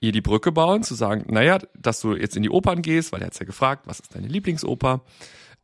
[0.00, 3.20] ihr die Brücke bauen, zu sagen, naja, dass du jetzt in die Opern gehst, weil
[3.20, 5.00] er hat's ja gefragt, was ist deine Lieblingsoper?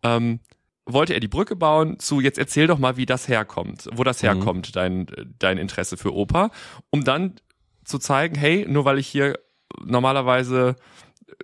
[0.03, 0.41] Ähm,
[0.87, 4.23] wollte er die Brücke bauen zu, jetzt erzähl doch mal, wie das herkommt, wo das
[4.23, 4.27] Mhm.
[4.27, 5.07] herkommt, dein,
[5.39, 6.51] dein Interesse für Oper,
[6.91, 7.37] um dann
[7.85, 9.39] zu zeigen, hey, nur weil ich hier
[9.85, 10.77] normalerweise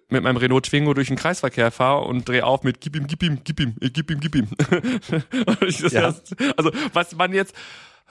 [0.09, 3.23] mit meinem Renault Twingo durch den Kreisverkehr fahre und drehe auf mit gib ihm, gib
[3.23, 4.49] ihm, gib ihm, gib ihm, gib ihm.
[5.91, 6.15] ja.
[6.57, 7.55] also was man jetzt,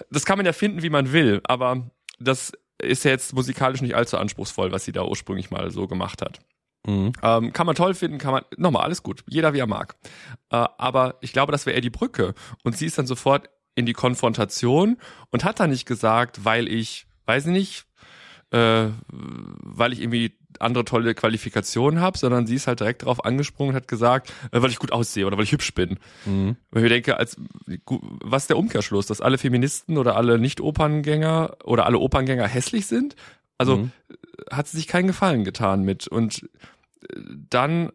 [0.10, 3.96] das kann man ja finden, wie man will, aber das ist ja jetzt musikalisch nicht
[3.96, 6.40] allzu anspruchsvoll, was sie da ursprünglich mal so gemacht hat.
[6.88, 7.12] Mhm.
[7.22, 9.96] Ähm, kann man toll finden, kann man, nochmal, alles gut, jeder wie er mag.
[10.50, 12.34] Äh, aber ich glaube, das wäre eher die Brücke.
[12.64, 14.98] Und sie ist dann sofort in die Konfrontation
[15.30, 17.86] und hat dann nicht gesagt, weil ich, weiß nicht,
[18.52, 23.72] äh, weil ich irgendwie andere tolle Qualifikationen habe, sondern sie ist halt direkt darauf angesprungen
[23.72, 26.00] und hat gesagt, äh, weil ich gut aussehe oder weil ich hübsch bin.
[26.26, 26.56] Mhm.
[26.72, 27.36] Weil ich denke, als
[28.24, 33.16] was ist der Umkehrschluss, dass alle Feministen oder alle Nicht-Operngänger oder alle Operngänger hässlich sind?
[33.58, 33.92] Also mhm.
[34.50, 36.08] hat sie sich keinen Gefallen getan mit.
[36.08, 36.48] Und
[37.50, 37.92] dann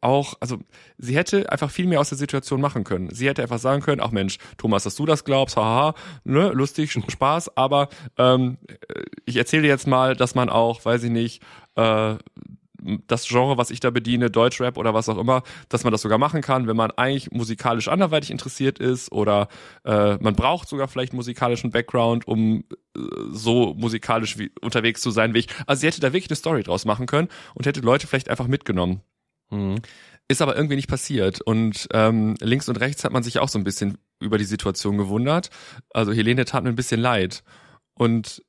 [0.00, 0.58] auch, also
[0.96, 3.10] sie hätte einfach viel mehr aus der Situation machen können.
[3.10, 6.92] Sie hätte einfach sagen können, ach Mensch, Thomas, dass du das glaubst, haha, ne, lustig,
[6.92, 8.58] Spaß, aber ähm,
[9.24, 11.42] ich erzähle jetzt mal, dass man auch, weiß ich nicht,
[11.74, 12.14] äh,
[13.06, 16.18] das Genre, was ich da bediene, Deutschrap oder was auch immer, dass man das sogar
[16.18, 19.48] machen kann, wenn man eigentlich musikalisch anderweitig interessiert ist oder
[19.84, 22.64] äh, man braucht sogar vielleicht musikalischen Background, um
[22.96, 23.00] äh,
[23.30, 25.48] so musikalisch wie, unterwegs zu sein wie ich.
[25.66, 28.46] Also sie hätte da wirklich eine Story draus machen können und hätte Leute vielleicht einfach
[28.46, 29.02] mitgenommen.
[29.50, 29.76] Mhm.
[30.28, 31.40] Ist aber irgendwie nicht passiert.
[31.40, 34.98] Und ähm, links und rechts hat man sich auch so ein bisschen über die Situation
[34.98, 35.50] gewundert.
[35.90, 37.42] Also Helene tat mir ein bisschen leid.
[37.94, 38.44] Und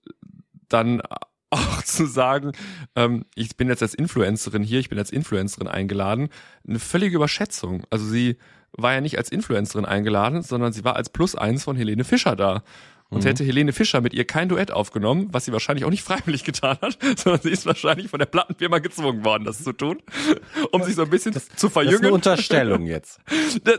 [0.67, 1.01] dann
[1.79, 2.51] auch zu sagen,
[2.95, 6.29] ähm, ich bin jetzt als Influencerin hier, ich bin als Influencerin eingeladen,
[6.67, 7.83] eine völlige Überschätzung.
[7.89, 8.37] Also sie
[8.71, 12.35] war ja nicht als Influencerin eingeladen, sondern sie war als Plus eins von Helene Fischer
[12.35, 12.63] da.
[13.09, 13.27] Und mhm.
[13.27, 16.77] hätte Helene Fischer mit ihr kein Duett aufgenommen, was sie wahrscheinlich auch nicht freiwillig getan
[16.81, 20.01] hat, sondern sie ist wahrscheinlich von der Plattenfirma gezwungen worden, das zu tun,
[20.71, 21.93] um sich so ein bisschen das, zu verjüngen.
[21.93, 23.19] Das ist eine Unterstellung jetzt.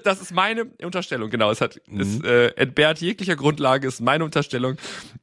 [0.05, 1.51] Das ist meine Unterstellung, genau.
[1.51, 2.01] Es hat, mhm.
[2.01, 4.77] es äh, entbehrt jeglicher Grundlage, ist meine Unterstellung,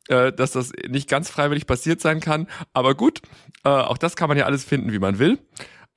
[0.08, 2.47] äh, dass das nicht ganz freiwillig passiert sein kann.
[2.74, 3.22] Aber gut,
[3.66, 5.38] äh, auch das kann man ja alles finden, wie man will.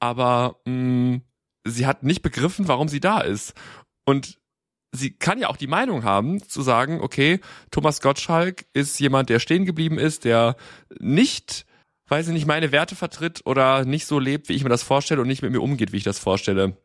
[0.00, 1.22] Aber mh, mm,
[1.64, 3.54] sie hat nicht begriffen, warum sie da ist.
[4.04, 4.39] Und
[4.92, 9.38] sie kann ja auch die Meinung haben, zu sagen, okay, Thomas Gottschalk ist jemand, der
[9.38, 10.56] stehen geblieben ist, der
[10.98, 11.66] nicht,
[12.08, 15.20] weiß ich nicht, meine Werte vertritt oder nicht so lebt, wie ich mir das vorstelle
[15.20, 16.76] und nicht mit mir umgeht, wie ich das vorstelle.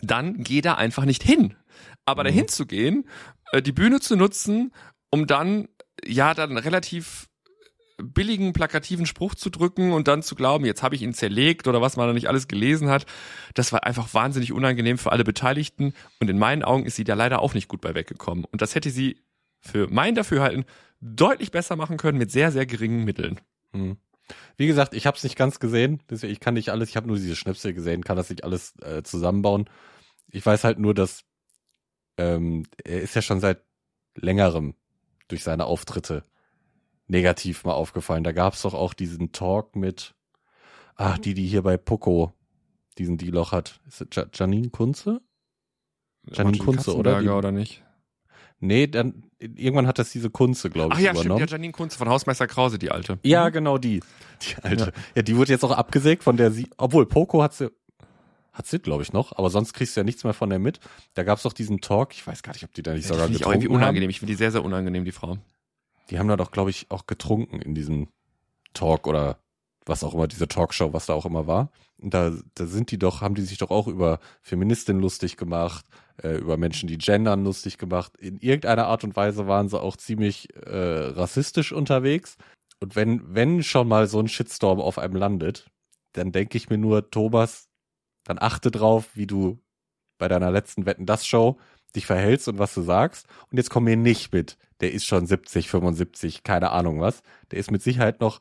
[0.00, 1.56] Dann geh da einfach nicht hin.
[2.04, 2.28] Aber mhm.
[2.28, 3.08] dahin zu gehen,
[3.52, 4.72] äh, die Bühne zu nutzen,
[5.10, 5.68] um dann,
[6.04, 7.28] ja, dann relativ
[7.98, 11.80] billigen, plakativen Spruch zu drücken und dann zu glauben, jetzt habe ich ihn zerlegt oder
[11.80, 13.06] was man da nicht alles gelesen hat,
[13.54, 17.14] das war einfach wahnsinnig unangenehm für alle Beteiligten und in meinen Augen ist sie da
[17.14, 18.44] leider auch nicht gut bei weggekommen.
[18.44, 19.22] Und das hätte sie
[19.60, 20.64] für mein Dafürhalten
[21.00, 23.40] deutlich besser machen können mit sehr, sehr geringen Mitteln.
[23.72, 23.96] Hm.
[24.56, 27.06] Wie gesagt, ich habe es nicht ganz gesehen, deswegen ich kann nicht alles, ich habe
[27.06, 29.68] nur diese Schnipsel gesehen, kann das nicht alles äh, zusammenbauen.
[30.28, 31.24] Ich weiß halt nur, dass
[32.16, 33.62] ähm, er ist ja schon seit
[34.14, 34.74] längerem
[35.28, 36.24] durch seine Auftritte
[37.12, 38.24] negativ mal aufgefallen.
[38.24, 40.14] Da gab es doch auch diesen Talk mit,
[40.96, 42.32] ach, die, die hier bei Poco
[42.98, 43.80] diesen Deal hat.
[43.86, 45.20] Ist ja Janine Kunze?
[46.24, 47.20] Janine Kunze, oder?
[47.20, 47.84] Die, oder nicht?
[48.58, 51.38] Nee, dann irgendwann hat das diese Kunze, glaube ich, Ach ja, übernommen.
[51.38, 53.18] stimmt, ja, Janine Kunze von Hausmeister Krause, die alte.
[53.22, 53.52] Ja, mhm.
[53.52, 54.00] genau die.
[54.42, 54.84] Die alte.
[54.84, 54.92] Ja.
[55.16, 57.70] ja, die wurde jetzt auch abgesägt von der sie, obwohl Poco hat sie
[58.52, 60.78] hat sie, glaube ich, noch, aber sonst kriegst du ja nichts mehr von der mit.
[61.14, 63.14] Da gab es doch diesen Talk, ich weiß gar nicht, ob die da nicht ja,
[63.14, 64.02] sogar getrunken auch irgendwie unangenehm.
[64.04, 64.10] Haben.
[64.10, 65.38] Ich finde die sehr, sehr unangenehm, die Frau.
[66.12, 68.08] Die haben da doch, glaube ich, auch getrunken in diesem
[68.74, 69.38] Talk oder
[69.86, 71.72] was auch immer, diese Talkshow, was da auch immer war.
[71.96, 75.86] Und da, da sind die doch, haben die sich doch auch über Feministinnen lustig gemacht,
[76.22, 78.14] äh, über Menschen, die gendern lustig gemacht.
[78.18, 82.36] In irgendeiner Art und Weise waren sie auch ziemlich äh, rassistisch unterwegs.
[82.78, 85.70] Und wenn, wenn schon mal so ein Shitstorm auf einem landet,
[86.12, 87.70] dann denke ich mir nur, Thomas,
[88.24, 89.62] dann achte drauf, wie du
[90.18, 91.58] bei deiner letzten Wetten das Show
[91.94, 93.26] dich verhältst und was du sagst.
[93.50, 97.22] Und jetzt komm mir nicht mit, der ist schon 70, 75, keine Ahnung was.
[97.50, 98.40] Der ist mit Sicherheit noch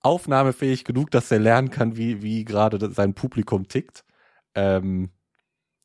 [0.00, 4.04] aufnahmefähig genug, dass er lernen kann, wie, wie gerade sein Publikum tickt.
[4.54, 5.10] Ähm,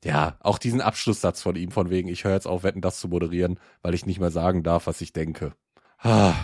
[0.04, 3.08] ja, auch diesen Abschlusssatz von ihm, von wegen, ich höre jetzt auf, Wetten, das zu
[3.08, 5.54] moderieren, weil ich nicht mehr sagen darf, was ich denke.
[5.98, 6.36] Ah.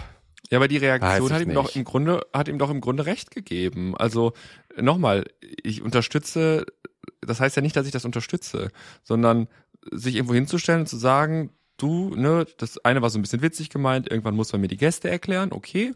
[0.50, 1.58] Ja, aber die Reaktion hat ihm nicht.
[1.58, 3.96] doch im Grunde, hat ihm doch im Grunde recht gegeben.
[3.96, 4.34] Also,
[4.76, 6.66] nochmal, ich unterstütze,
[7.22, 8.72] das heißt ja nicht, dass ich das unterstütze,
[9.04, 9.48] sondern
[9.92, 11.52] sich irgendwo hinzustellen und zu sagen,
[11.82, 14.78] du, ne, das eine war so ein bisschen witzig gemeint, irgendwann muss man mir die
[14.78, 15.94] Gäste erklären, okay.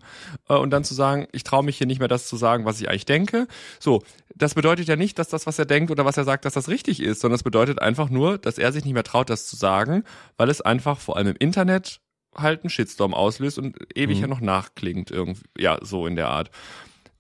[0.49, 2.81] Äh, und dann zu sagen, ich traue mich hier nicht mehr das zu sagen, was
[2.81, 3.47] ich eigentlich denke.
[3.79, 4.01] So,
[4.35, 6.69] das bedeutet ja nicht, dass das, was er denkt oder was er sagt, dass das
[6.69, 9.55] richtig ist, sondern es bedeutet einfach nur, dass er sich nicht mehr traut, das zu
[9.55, 10.03] sagen,
[10.37, 12.01] weil es einfach vor allem im Internet
[12.35, 14.21] halt einen Shitstorm auslöst und ewig mhm.
[14.23, 16.49] ja noch nachklingt, irgendwie, ja, so in der Art.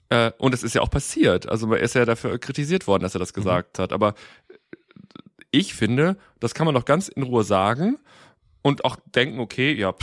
[0.09, 1.47] Äh, und es ist ja auch passiert.
[1.47, 3.35] Also er ist ja dafür kritisiert worden, dass er das mhm.
[3.35, 3.83] gesagt mhm.
[3.83, 3.93] hat.
[3.93, 4.15] Aber
[5.59, 7.97] ich finde, das kann man doch ganz in Ruhe sagen
[8.61, 9.93] und auch denken, okay, ja,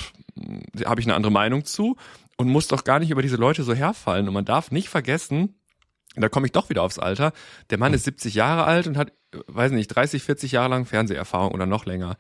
[0.85, 1.97] habe ich eine andere Meinung zu
[2.37, 4.29] und muss doch gar nicht über diese Leute so herfallen.
[4.29, 5.55] Und man darf nicht vergessen,
[6.17, 7.33] da komme ich doch wieder aufs Alter.
[7.71, 9.13] Der Mann ist 70 Jahre alt und hat,
[9.47, 12.17] weiß nicht, 30, 40 Jahre lang Fernseherfahrung oder noch länger.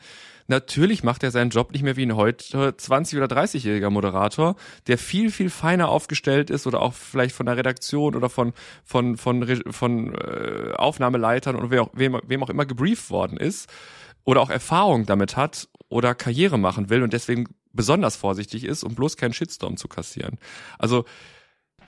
[0.46, 4.98] Natürlich macht er seinen Job nicht mehr wie ein heute 20 oder 30-jähriger Moderator, der
[4.98, 8.52] viel viel feiner aufgestellt ist oder auch vielleicht von der Redaktion oder von
[8.84, 13.36] von von von, von äh, Aufnahmeleitern oder wem auch, wem, wem auch immer gebrieft worden
[13.36, 13.68] ist
[14.24, 18.94] oder auch Erfahrung damit hat oder Karriere machen will und deswegen besonders vorsichtig ist, um
[18.94, 20.38] bloß keinen Shitstorm zu kassieren.
[20.78, 21.04] Also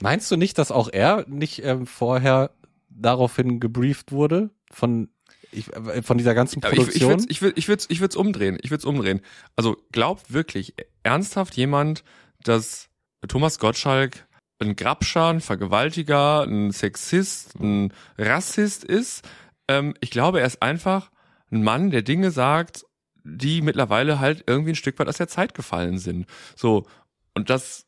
[0.01, 2.51] Meinst du nicht, dass auch er nicht ähm, vorher
[2.89, 5.09] daraufhin gebrieft wurde von
[5.55, 7.19] ich, äh, von dieser ganzen Produktion?
[7.19, 8.57] Ich, ich würde ich würd, ich würd's umdrehen.
[8.61, 9.21] Ich würde umdrehen.
[9.55, 12.03] Also glaubt wirklich ernsthaft jemand,
[12.43, 12.89] dass
[13.27, 14.27] Thomas Gottschalk
[14.59, 19.27] ein Grabscher, ein Vergewaltiger, ein Sexist, ein Rassist ist?
[19.67, 21.11] Ähm, ich glaube, er ist einfach
[21.51, 22.85] ein Mann, der Dinge sagt,
[23.23, 26.27] die mittlerweile halt irgendwie ein Stück weit aus der Zeit gefallen sind.
[26.55, 26.85] So.
[27.33, 27.85] Und das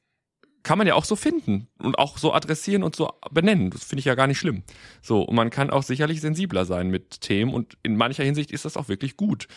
[0.68, 3.70] kann man ja auch so finden und auch so adressieren und so benennen.
[3.70, 4.64] Das finde ich ja gar nicht schlimm.
[5.02, 8.66] So, und man kann auch sicherlich sensibler sein mit Themen und in mancher Hinsicht ist
[8.66, 9.48] das auch wirklich gut.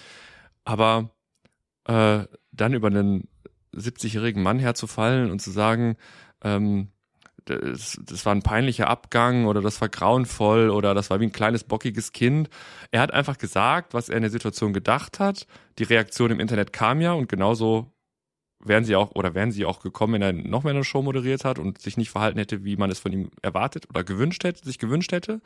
[0.64, 1.10] Aber
[1.86, 3.26] äh, dann über einen
[3.74, 5.96] 70-jährigen Mann herzufallen und zu sagen,
[6.44, 6.92] ähm,
[7.44, 11.32] das, das war ein peinlicher Abgang oder das war grauenvoll oder das war wie ein
[11.32, 12.50] kleines bockiges Kind.
[12.92, 15.48] Er hat einfach gesagt, was er in der Situation gedacht hat.
[15.80, 17.90] Die Reaktion im Internet kam ja und genauso
[18.62, 21.44] wären sie auch oder wären sie auch gekommen, wenn er noch mehr eine Show moderiert
[21.44, 24.64] hat und sich nicht verhalten hätte, wie man es von ihm erwartet oder gewünscht hätte,
[24.64, 25.40] sich gewünscht hätte.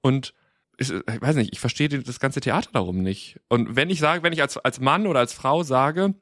[0.00, 0.34] Und
[0.78, 3.38] ich, weiß nicht, ich verstehe das ganze Theater darum nicht.
[3.48, 6.14] Und wenn ich sage, wenn ich als, als Mann oder als Frau sage,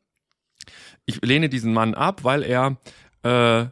[1.06, 2.76] ich lehne diesen Mann ab, weil er
[3.22, 3.66] äh,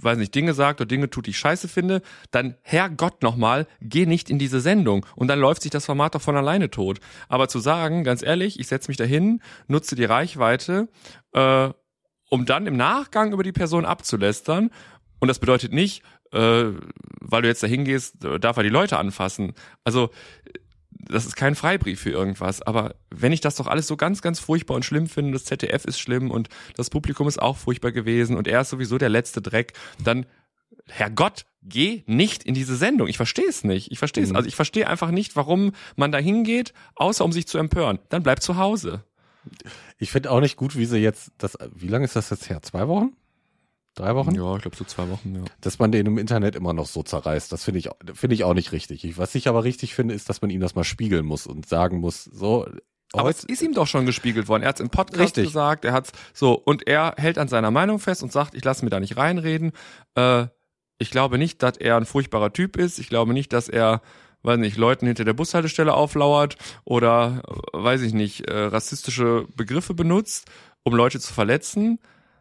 [0.00, 4.06] weiß nicht, Dinge sagt oder Dinge tut, die ich scheiße finde, dann Herrgott nochmal, geh
[4.06, 5.06] nicht in diese Sendung.
[5.14, 7.00] Und dann läuft sich das Format doch von alleine tot.
[7.28, 10.88] Aber zu sagen, ganz ehrlich, ich setze mich dahin, nutze die Reichweite,
[11.32, 11.70] äh,
[12.28, 14.70] um dann im Nachgang über die Person abzulästern.
[15.18, 16.66] Und das bedeutet nicht, äh,
[17.20, 19.54] weil du jetzt dahin gehst, darf er die Leute anfassen.
[19.84, 20.10] Also
[21.08, 24.40] das ist kein Freibrief für irgendwas, aber wenn ich das doch alles so ganz, ganz
[24.40, 28.36] furchtbar und schlimm finde, das ZDF ist schlimm und das Publikum ist auch furchtbar gewesen
[28.36, 30.26] und er ist sowieso der letzte Dreck, dann,
[30.86, 33.08] Herrgott, geh nicht in diese Sendung.
[33.08, 33.90] Ich verstehe es nicht.
[33.90, 34.30] Ich verstehe es.
[34.30, 34.36] Mhm.
[34.36, 37.98] Also ich verstehe einfach nicht, warum man da hingeht, außer um sich zu empören.
[38.08, 39.04] Dann bleib zu Hause.
[39.98, 42.62] Ich finde auch nicht gut, wie sie jetzt, das, wie lange ist das jetzt her?
[42.62, 43.16] Zwei Wochen?
[43.96, 44.34] Drei Wochen?
[44.34, 45.44] Ja, ich glaube so zwei Wochen, ja.
[45.62, 48.52] Dass man den im Internet immer noch so zerreißt, das finde ich, finde ich auch
[48.52, 49.16] nicht richtig.
[49.16, 51.98] Was ich aber richtig finde, ist, dass man ihm das mal spiegeln muss und sagen
[51.98, 52.68] muss, so.
[53.14, 54.64] Aber es ist ihm doch schon gespiegelt worden.
[54.64, 55.46] Er hat es im Podcast richtig.
[55.46, 58.84] gesagt, er hat's so, und er hält an seiner Meinung fest und sagt, ich lasse
[58.84, 59.72] mir da nicht reinreden.
[60.14, 60.48] Äh,
[60.98, 62.98] ich glaube nicht, dass er ein furchtbarer Typ ist.
[62.98, 64.02] Ich glaube nicht, dass er,
[64.42, 67.42] weiß nicht, Leuten hinter der Bushaltestelle auflauert oder,
[67.72, 70.50] weiß ich nicht, äh, rassistische Begriffe benutzt,
[70.82, 71.98] um Leute zu verletzen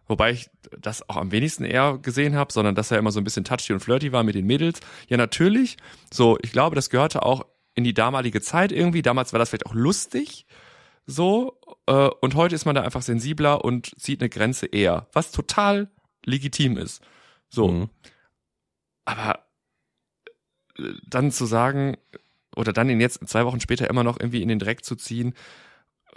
[0.08, 0.49] Wobei ich
[0.80, 3.74] das auch am wenigsten eher gesehen habe, sondern dass er immer so ein bisschen touchy
[3.74, 4.80] und flirty war mit den Mädels.
[5.08, 5.78] Ja, natürlich.
[6.14, 9.01] So, ich glaube, das gehörte auch in die damalige Zeit irgendwie.
[9.01, 10.45] Damals war das vielleicht auch lustig.
[11.06, 11.60] So.
[11.88, 15.08] Äh, und heute ist man da einfach sensibler und zieht eine Grenze eher.
[15.14, 15.89] Was total
[16.26, 17.01] legitim ist.
[17.49, 17.68] So.
[17.68, 17.89] Mhm.
[19.06, 19.39] Aber
[20.78, 21.97] äh, dann zu sagen,
[22.56, 25.34] oder dann ihn jetzt zwei Wochen später immer noch irgendwie in den Dreck zu ziehen,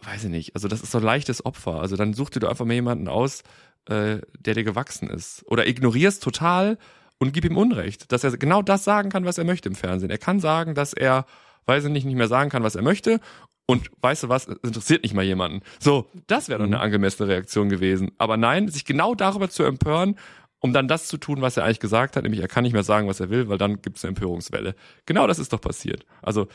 [0.02, 0.54] weiß ich nicht.
[0.54, 1.80] Also das ist so ein leichtes Opfer.
[1.80, 3.42] Also dann such dir doch einfach mal jemanden aus,
[3.88, 5.44] äh, der dir gewachsen ist.
[5.46, 6.78] Oder ignorierst total
[7.18, 10.10] und gib ihm Unrecht, dass er genau das sagen kann, was er möchte im Fernsehen.
[10.10, 11.26] Er kann sagen, dass er,
[11.66, 13.20] weiß ich nicht, nicht mehr sagen kann, was er möchte.
[13.66, 15.62] Und weißt du was, es interessiert nicht mal jemanden.
[15.78, 16.82] So, das wäre doch eine mhm.
[16.82, 18.12] angemessene Reaktion gewesen.
[18.16, 20.16] Aber nein, sich genau darüber zu empören,
[20.60, 22.82] um dann das zu tun, was er eigentlich gesagt hat, nämlich er kann nicht mehr
[22.82, 24.74] sagen, was er will, weil dann gibt es eine Empörungswelle.
[25.06, 26.04] Genau das ist doch passiert.
[26.22, 26.48] Also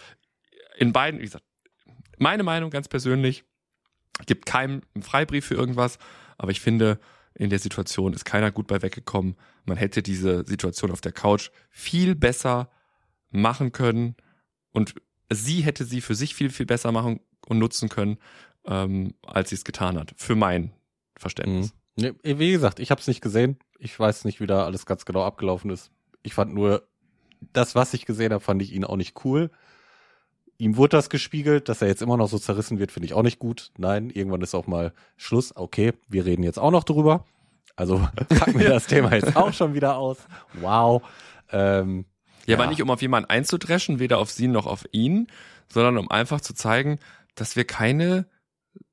[0.77, 1.45] in beiden, wie gesagt,
[2.17, 3.43] meine Meinung ganz persönlich,
[4.25, 5.97] gibt keinem einen Freibrief für irgendwas,
[6.37, 6.99] aber ich finde,
[7.35, 9.35] in der Situation ist keiner gut bei weggekommen.
[9.65, 12.69] Man hätte diese Situation auf der Couch viel besser
[13.31, 14.15] machen können
[14.71, 14.95] und
[15.29, 18.17] sie hätte sie für sich viel, viel besser machen und nutzen können,
[18.65, 20.13] ähm, als sie es getan hat.
[20.15, 20.71] Für mein
[21.15, 21.73] Verständnis.
[21.97, 22.15] Mhm.
[22.23, 23.57] Wie gesagt, ich habe es nicht gesehen.
[23.77, 25.91] Ich weiß nicht, wie da alles ganz genau abgelaufen ist.
[26.21, 26.87] Ich fand nur,
[27.51, 29.51] das, was ich gesehen habe, fand ich ihn auch nicht cool.
[30.57, 33.23] Ihm wurde das gespiegelt, dass er jetzt immer noch so zerrissen wird, finde ich auch
[33.23, 33.71] nicht gut.
[33.77, 35.55] Nein, irgendwann ist auch mal Schluss.
[35.55, 37.25] Okay, wir reden jetzt auch noch drüber.
[37.75, 37.97] Also
[38.29, 40.17] packen wir das Thema jetzt auch schon wieder aus.
[40.53, 41.01] Wow.
[41.51, 42.05] Ähm,
[42.45, 45.27] ja, ja, aber nicht um auf jemanden einzudreschen, weder auf sie noch auf ihn,
[45.69, 46.99] sondern um einfach zu zeigen,
[47.35, 48.27] dass wir keine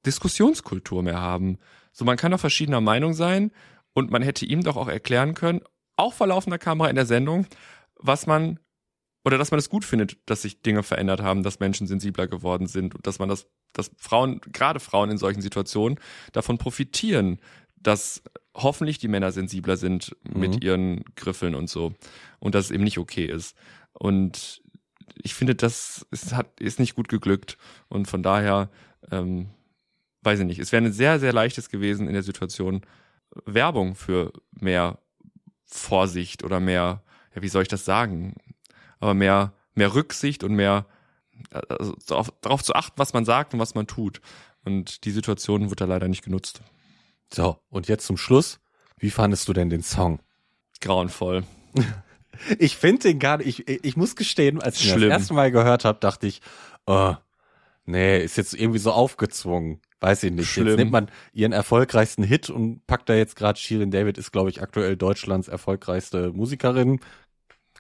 [0.07, 1.59] Diskussionskultur mehr haben.
[1.93, 3.51] So, man kann doch verschiedener Meinung sein
[3.93, 5.61] und man hätte ihm doch auch erklären können,
[5.97, 7.47] auch vor laufender Kamera in der Sendung,
[7.97, 8.59] was man
[9.25, 12.66] oder dass man es gut findet, dass sich Dinge verändert haben, dass Menschen sensibler geworden
[12.66, 15.99] sind und dass man das, dass Frauen, gerade Frauen in solchen Situationen
[16.33, 17.39] davon profitieren,
[17.77, 18.23] dass
[18.55, 20.62] hoffentlich die Männer sensibler sind mit Mhm.
[20.62, 21.95] ihren Griffeln und so.
[22.39, 23.57] Und dass es eben nicht okay ist.
[23.93, 24.62] Und
[25.23, 27.57] ich finde, das ist, hat, ist nicht gut geglückt.
[27.89, 28.71] Und von daher,
[29.11, 29.51] ähm,
[30.23, 32.83] weiß ich nicht, es wäre ein sehr, sehr leichtes gewesen in der Situation,
[33.47, 34.99] Werbung für mehr
[35.64, 37.03] Vorsicht oder mehr,
[37.35, 38.35] ja, wie soll ich das sagen?
[39.01, 40.86] Aber mehr, mehr Rücksicht und mehr
[41.68, 41.94] also
[42.42, 44.20] darauf, zu achten, was man sagt und was man tut.
[44.64, 46.61] Und die Situation wird da leider nicht genutzt.
[47.32, 48.61] So, und jetzt zum Schluss.
[48.98, 50.20] Wie fandest du denn den Song?
[50.80, 51.44] Grauenvoll.
[52.59, 55.11] Ich finde den gar nicht, ich, ich muss gestehen, als ich ihn Schlimm.
[55.11, 56.40] das erste Mal gehört habe, dachte ich,
[56.86, 57.14] oh,
[57.84, 59.82] nee, ist jetzt irgendwie so aufgezwungen.
[60.01, 60.48] Weiß ich nicht.
[60.48, 60.68] Schlimm.
[60.68, 64.48] Jetzt nimmt man ihren erfolgreichsten Hit und packt da jetzt gerade Shirin David ist, glaube
[64.48, 67.01] ich, aktuell Deutschlands erfolgreichste Musikerin.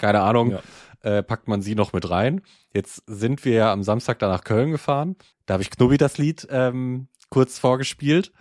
[0.00, 0.52] Keine Ahnung.
[0.52, 0.60] Ja.
[1.02, 2.42] Äh, packt man sie noch mit rein.
[2.74, 5.16] Jetzt sind wir ja am Samstag da nach Köln gefahren.
[5.46, 8.32] Da habe ich Knubbi das Lied ähm, kurz vorgespielt.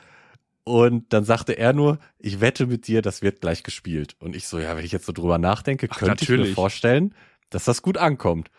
[0.63, 4.15] Und dann sagte er nur, ich wette mit dir, das wird gleich gespielt.
[4.19, 6.55] Und ich so, ja, wenn ich jetzt so drüber nachdenke, Ach, könnte ich mir natürlich.
[6.55, 7.15] vorstellen,
[7.49, 8.51] dass das gut ankommt.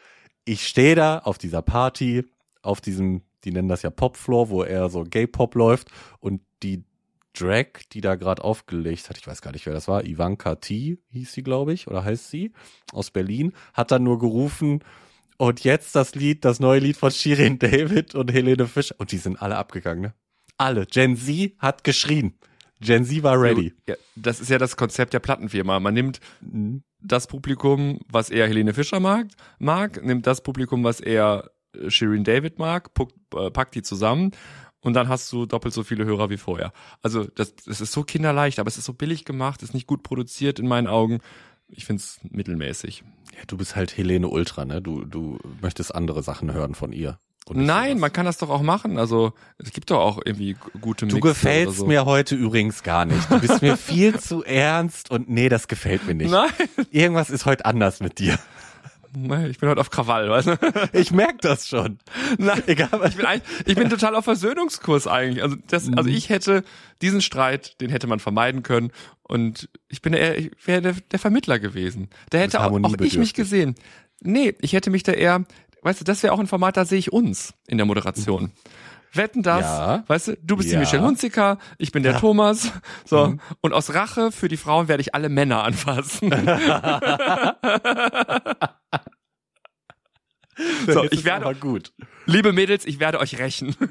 [0.45, 2.25] Ich stehe da auf dieser Party,
[2.63, 5.89] auf diesem, die nennen das ja Popfloor, wo eher so Gay-Pop läuft
[6.21, 6.85] und die
[7.39, 10.99] Drag, die da gerade aufgelegt hat, ich weiß gar nicht, wer das war, Ivanka T
[11.11, 12.53] hieß sie, glaube ich, oder heißt sie,
[12.93, 14.81] aus Berlin, hat dann nur gerufen,
[15.37, 18.95] und jetzt das Lied, das neue Lied von Shirin David und Helene Fischer.
[18.99, 20.15] Und die sind alle abgegangen, ne?
[20.59, 20.85] Alle.
[20.85, 22.35] Gen Z hat geschrien.
[22.83, 23.73] Gen Z war ready.
[23.89, 25.81] Ja, das ist ja das Konzept der Plattenfirma.
[25.81, 26.83] Man nimmt Mhm.
[27.01, 29.29] das Publikum, was eher Helene Fischer mag,
[29.59, 32.91] mag, nimmt das Publikum, was eher äh, Shirin David mag,
[33.35, 34.33] äh, packt die zusammen
[34.83, 36.73] und dann hast du doppelt so viele Hörer wie vorher.
[37.03, 40.03] Also das, das ist so kinderleicht, aber es ist so billig gemacht, ist nicht gut
[40.03, 41.21] produziert in meinen Augen.
[41.69, 43.05] Ich find's mittelmäßig.
[43.37, 44.83] Ja, du bist halt Helene Ultra, ne?
[44.83, 47.19] Du, du möchtest andere Sachen hören von ihr.
[47.53, 48.01] Nein, sowas.
[48.01, 48.99] man kann das doch auch machen.
[48.99, 51.87] Also es gibt doch auch irgendwie gute Du Mixe gefällst so.
[51.87, 53.31] mir heute übrigens gar nicht.
[53.31, 56.31] Du bist mir viel zu ernst und nee, das gefällt mir nicht.
[56.31, 56.51] Nein,
[56.91, 58.39] Irgendwas ist heute anders mit dir.
[59.49, 60.59] Ich bin heute auf Krawall, weißt du?
[60.93, 61.99] Ich merk das schon.
[62.39, 65.43] Nein, Egal, ich bin, eigentlich, ich bin total auf Versöhnungskurs eigentlich.
[65.43, 66.15] Also das, also Mhm.
[66.17, 66.63] ich hätte
[67.03, 68.93] diesen Streit, den hätte man vermeiden können.
[69.23, 72.09] Und ich bin eher, ich wäre der, der Vermittler gewesen.
[72.31, 73.75] Da hätte auch, auch ich mich gesehen.
[74.21, 75.45] Nee, ich hätte mich da eher,
[75.83, 78.53] weißt du, das wäre auch ein Format, da sehe ich uns in der Moderation.
[79.13, 80.05] Wetten das, Ja.
[80.07, 80.75] weißt du, du bist Ja.
[80.77, 82.19] die Michelle Hunziker, ich bin der Ja.
[82.19, 82.21] Mhm.
[82.21, 82.71] Thomas,
[83.05, 86.31] so, und aus Rache für die Frauen werde ich alle Männer anfassen.
[90.87, 91.93] So, ich werde- gut.
[92.27, 93.75] Liebe Mädels, ich werde euch rächen.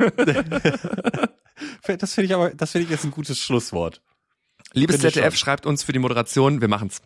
[1.99, 4.01] Das finde ich aber, das finde ich jetzt ein gutes Schlusswort.
[4.73, 7.01] Liebes Finde ZDF, schreibt uns für die Moderation, wir machen's.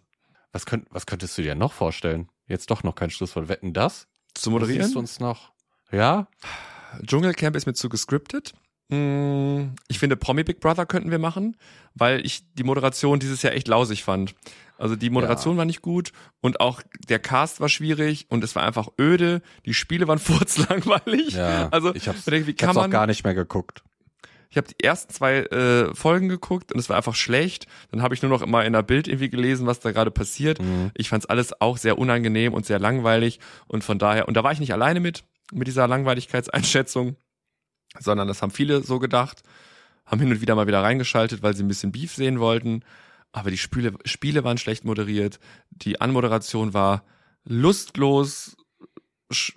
[0.51, 2.29] Was, könnt, was könntest du dir noch vorstellen?
[2.47, 3.47] Jetzt doch noch kein Schlusswort.
[3.47, 4.07] Wetten das?
[4.35, 4.97] Zu Was siehst du moderieren?
[4.97, 5.53] uns noch?
[5.91, 6.27] Ja?
[7.05, 8.53] Dschungelcamp ist mir zu gescriptet.
[8.89, 11.57] Mm, Ich finde, Promi Big Brother könnten wir machen,
[11.95, 14.35] weil ich die Moderation dieses Jahr echt lausig fand.
[14.77, 16.11] Also die Moderation war nicht gut
[16.41, 19.41] und auch der Cast war schwierig und es war einfach öde.
[19.65, 21.33] Die Spiele waren furzlangweilig.
[21.33, 21.69] Ja.
[21.69, 22.91] Also ich hab's, denke, wie kann hab's auch man?
[22.91, 23.83] gar nicht mehr geguckt.
[24.49, 27.65] Ich habe die ersten zwei äh, Folgen geguckt und es war einfach schlecht.
[27.91, 30.61] Dann habe ich nur noch immer in der Bild irgendwie gelesen, was da gerade passiert.
[30.61, 30.91] Mhm.
[30.93, 34.51] Ich fand's alles auch sehr unangenehm und sehr langweilig und von daher und da war
[34.51, 37.15] ich nicht alleine mit mit dieser Langweiligkeitseinschätzung,
[37.99, 39.43] sondern das haben viele so gedacht,
[40.05, 42.83] haben hin und wieder mal wieder reingeschaltet, weil sie ein bisschen Beef sehen wollten.
[43.33, 45.39] Aber die Spiele, Spiele waren schlecht moderiert,
[45.71, 47.03] die Anmoderation war
[47.43, 48.55] lustlos,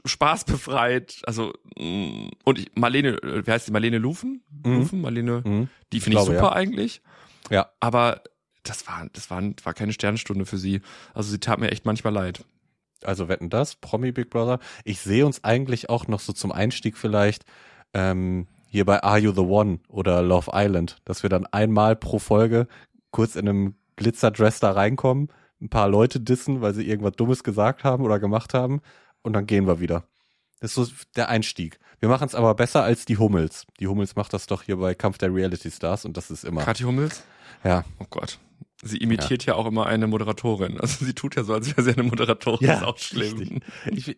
[0.05, 4.43] spaßbefreit, also mm, und ich, Marlene, äh, wie heißt die Marlene Lufen?
[4.65, 4.75] Mhm.
[4.79, 5.69] Lufen, Marlene, Mhm.
[5.93, 7.03] die finde ich glaube, super eigentlich,
[7.51, 7.71] Ja.
[7.81, 8.23] aber
[8.63, 10.81] das war, das war, war keine Sternstunde für sie.
[11.15, 12.45] Also sie tat mir echt manchmal leid.
[13.05, 14.59] Also wetten das, Promi Big Brother.
[14.85, 17.45] Ich sehe uns eigentlich auch noch so zum Einstieg vielleicht
[17.95, 22.19] ähm, hier bei Are You the One oder Love Island, dass wir dann einmal pro
[22.19, 22.67] Folge
[23.17, 25.29] kurz in einem Glitzerdress da reinkommen,
[25.63, 28.83] ein paar Leute dissen, weil sie irgendwas Dummes gesagt haben oder gemacht haben
[29.23, 30.05] und dann gehen wir wieder.
[30.61, 30.87] Das ist so
[31.17, 31.79] der Einstieg.
[31.99, 33.67] Wir machen es aber besser als die Hummels.
[33.81, 36.63] Die Hummels macht das doch hier bei Kampf der Reality Stars und das ist immer.
[36.63, 37.25] Kathi Hummels?
[37.65, 37.85] Ja.
[37.99, 38.39] Oh Gott.
[38.83, 39.55] Sie imitiert ja.
[39.55, 40.79] auch immer eine Moderatorin.
[40.79, 42.69] Also sie tut ja so, als wäre sie eine Moderatorin.
[42.69, 43.61] Ja, ist auch schlimm.
[43.87, 44.15] Ich,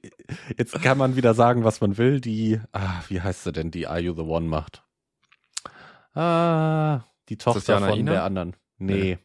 [0.57, 2.21] jetzt kann man wieder sagen, was man will.
[2.21, 4.83] Die, ah, wie heißt sie denn, die Are You the One macht?
[6.15, 8.11] Ah, die Tochter von Ina?
[8.11, 8.57] der anderen.
[8.79, 9.19] Nee,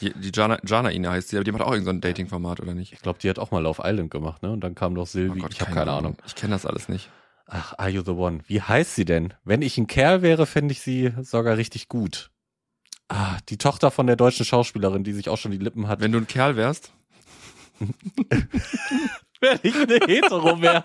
[0.00, 2.74] Die, die Jana, Jana Ina heißt sie, aber die macht auch irgendein so Dating-Format, oder
[2.74, 2.92] nicht?
[2.92, 4.50] ich glaube, die hat auch mal Love Island gemacht, ne?
[4.50, 5.40] Und dann kam noch Silvi.
[5.40, 6.16] Oh Gott, ich habe keine Ahnung.
[6.26, 7.10] Ich kenne das alles nicht.
[7.46, 8.40] Ach, Are You the One?
[8.46, 9.32] Wie heißt sie denn?
[9.44, 12.30] Wenn ich ein Kerl wäre, fände ich sie sogar richtig gut.
[13.08, 16.00] Ah, die Tochter von der deutschen Schauspielerin, die sich auch schon die Lippen hat.
[16.00, 16.92] Wenn du ein Kerl wärst.
[19.40, 20.84] Wenn ich eine Hetero wäre.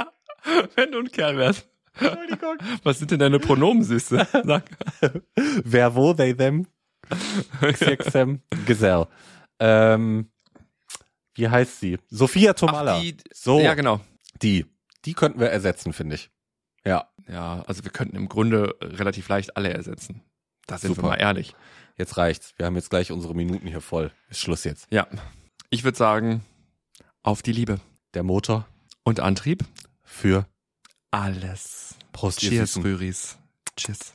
[0.74, 1.68] Wenn du ein Kerl wärst.
[1.94, 2.56] Entschuldigung.
[2.82, 4.26] Was sind denn deine Pronomen, Süße?
[4.44, 4.64] Sag.
[5.64, 6.66] Wer, wo, they, them.
[7.72, 9.06] Xixem Gesell.
[9.58, 10.30] Ähm,
[11.34, 11.98] wie heißt sie?
[12.08, 12.96] Sophia Tomala.
[12.96, 14.00] Ach, die, so, Ja, genau.
[14.42, 14.66] die.
[15.04, 16.30] Die könnten wir ersetzen, finde ich.
[16.84, 20.22] Ja, Ja, also wir könnten im Grunde relativ leicht alle ersetzen.
[20.66, 21.02] Da sind Super.
[21.02, 21.54] wir mal ehrlich.
[21.96, 22.52] jetzt reicht's.
[22.56, 24.12] Wir haben jetzt gleich unsere Minuten hier voll.
[24.28, 24.86] Ist Schluss jetzt.
[24.90, 25.06] Ja.
[25.70, 26.44] Ich würde sagen,
[27.22, 27.80] auf die Liebe.
[28.14, 28.66] Der Motor
[29.04, 29.64] Und Antrieb?
[30.02, 30.46] für
[31.10, 31.94] Alles.
[32.12, 32.76] Prost, Cheers.
[32.78, 33.38] Rüris.
[33.76, 34.12] Cheers.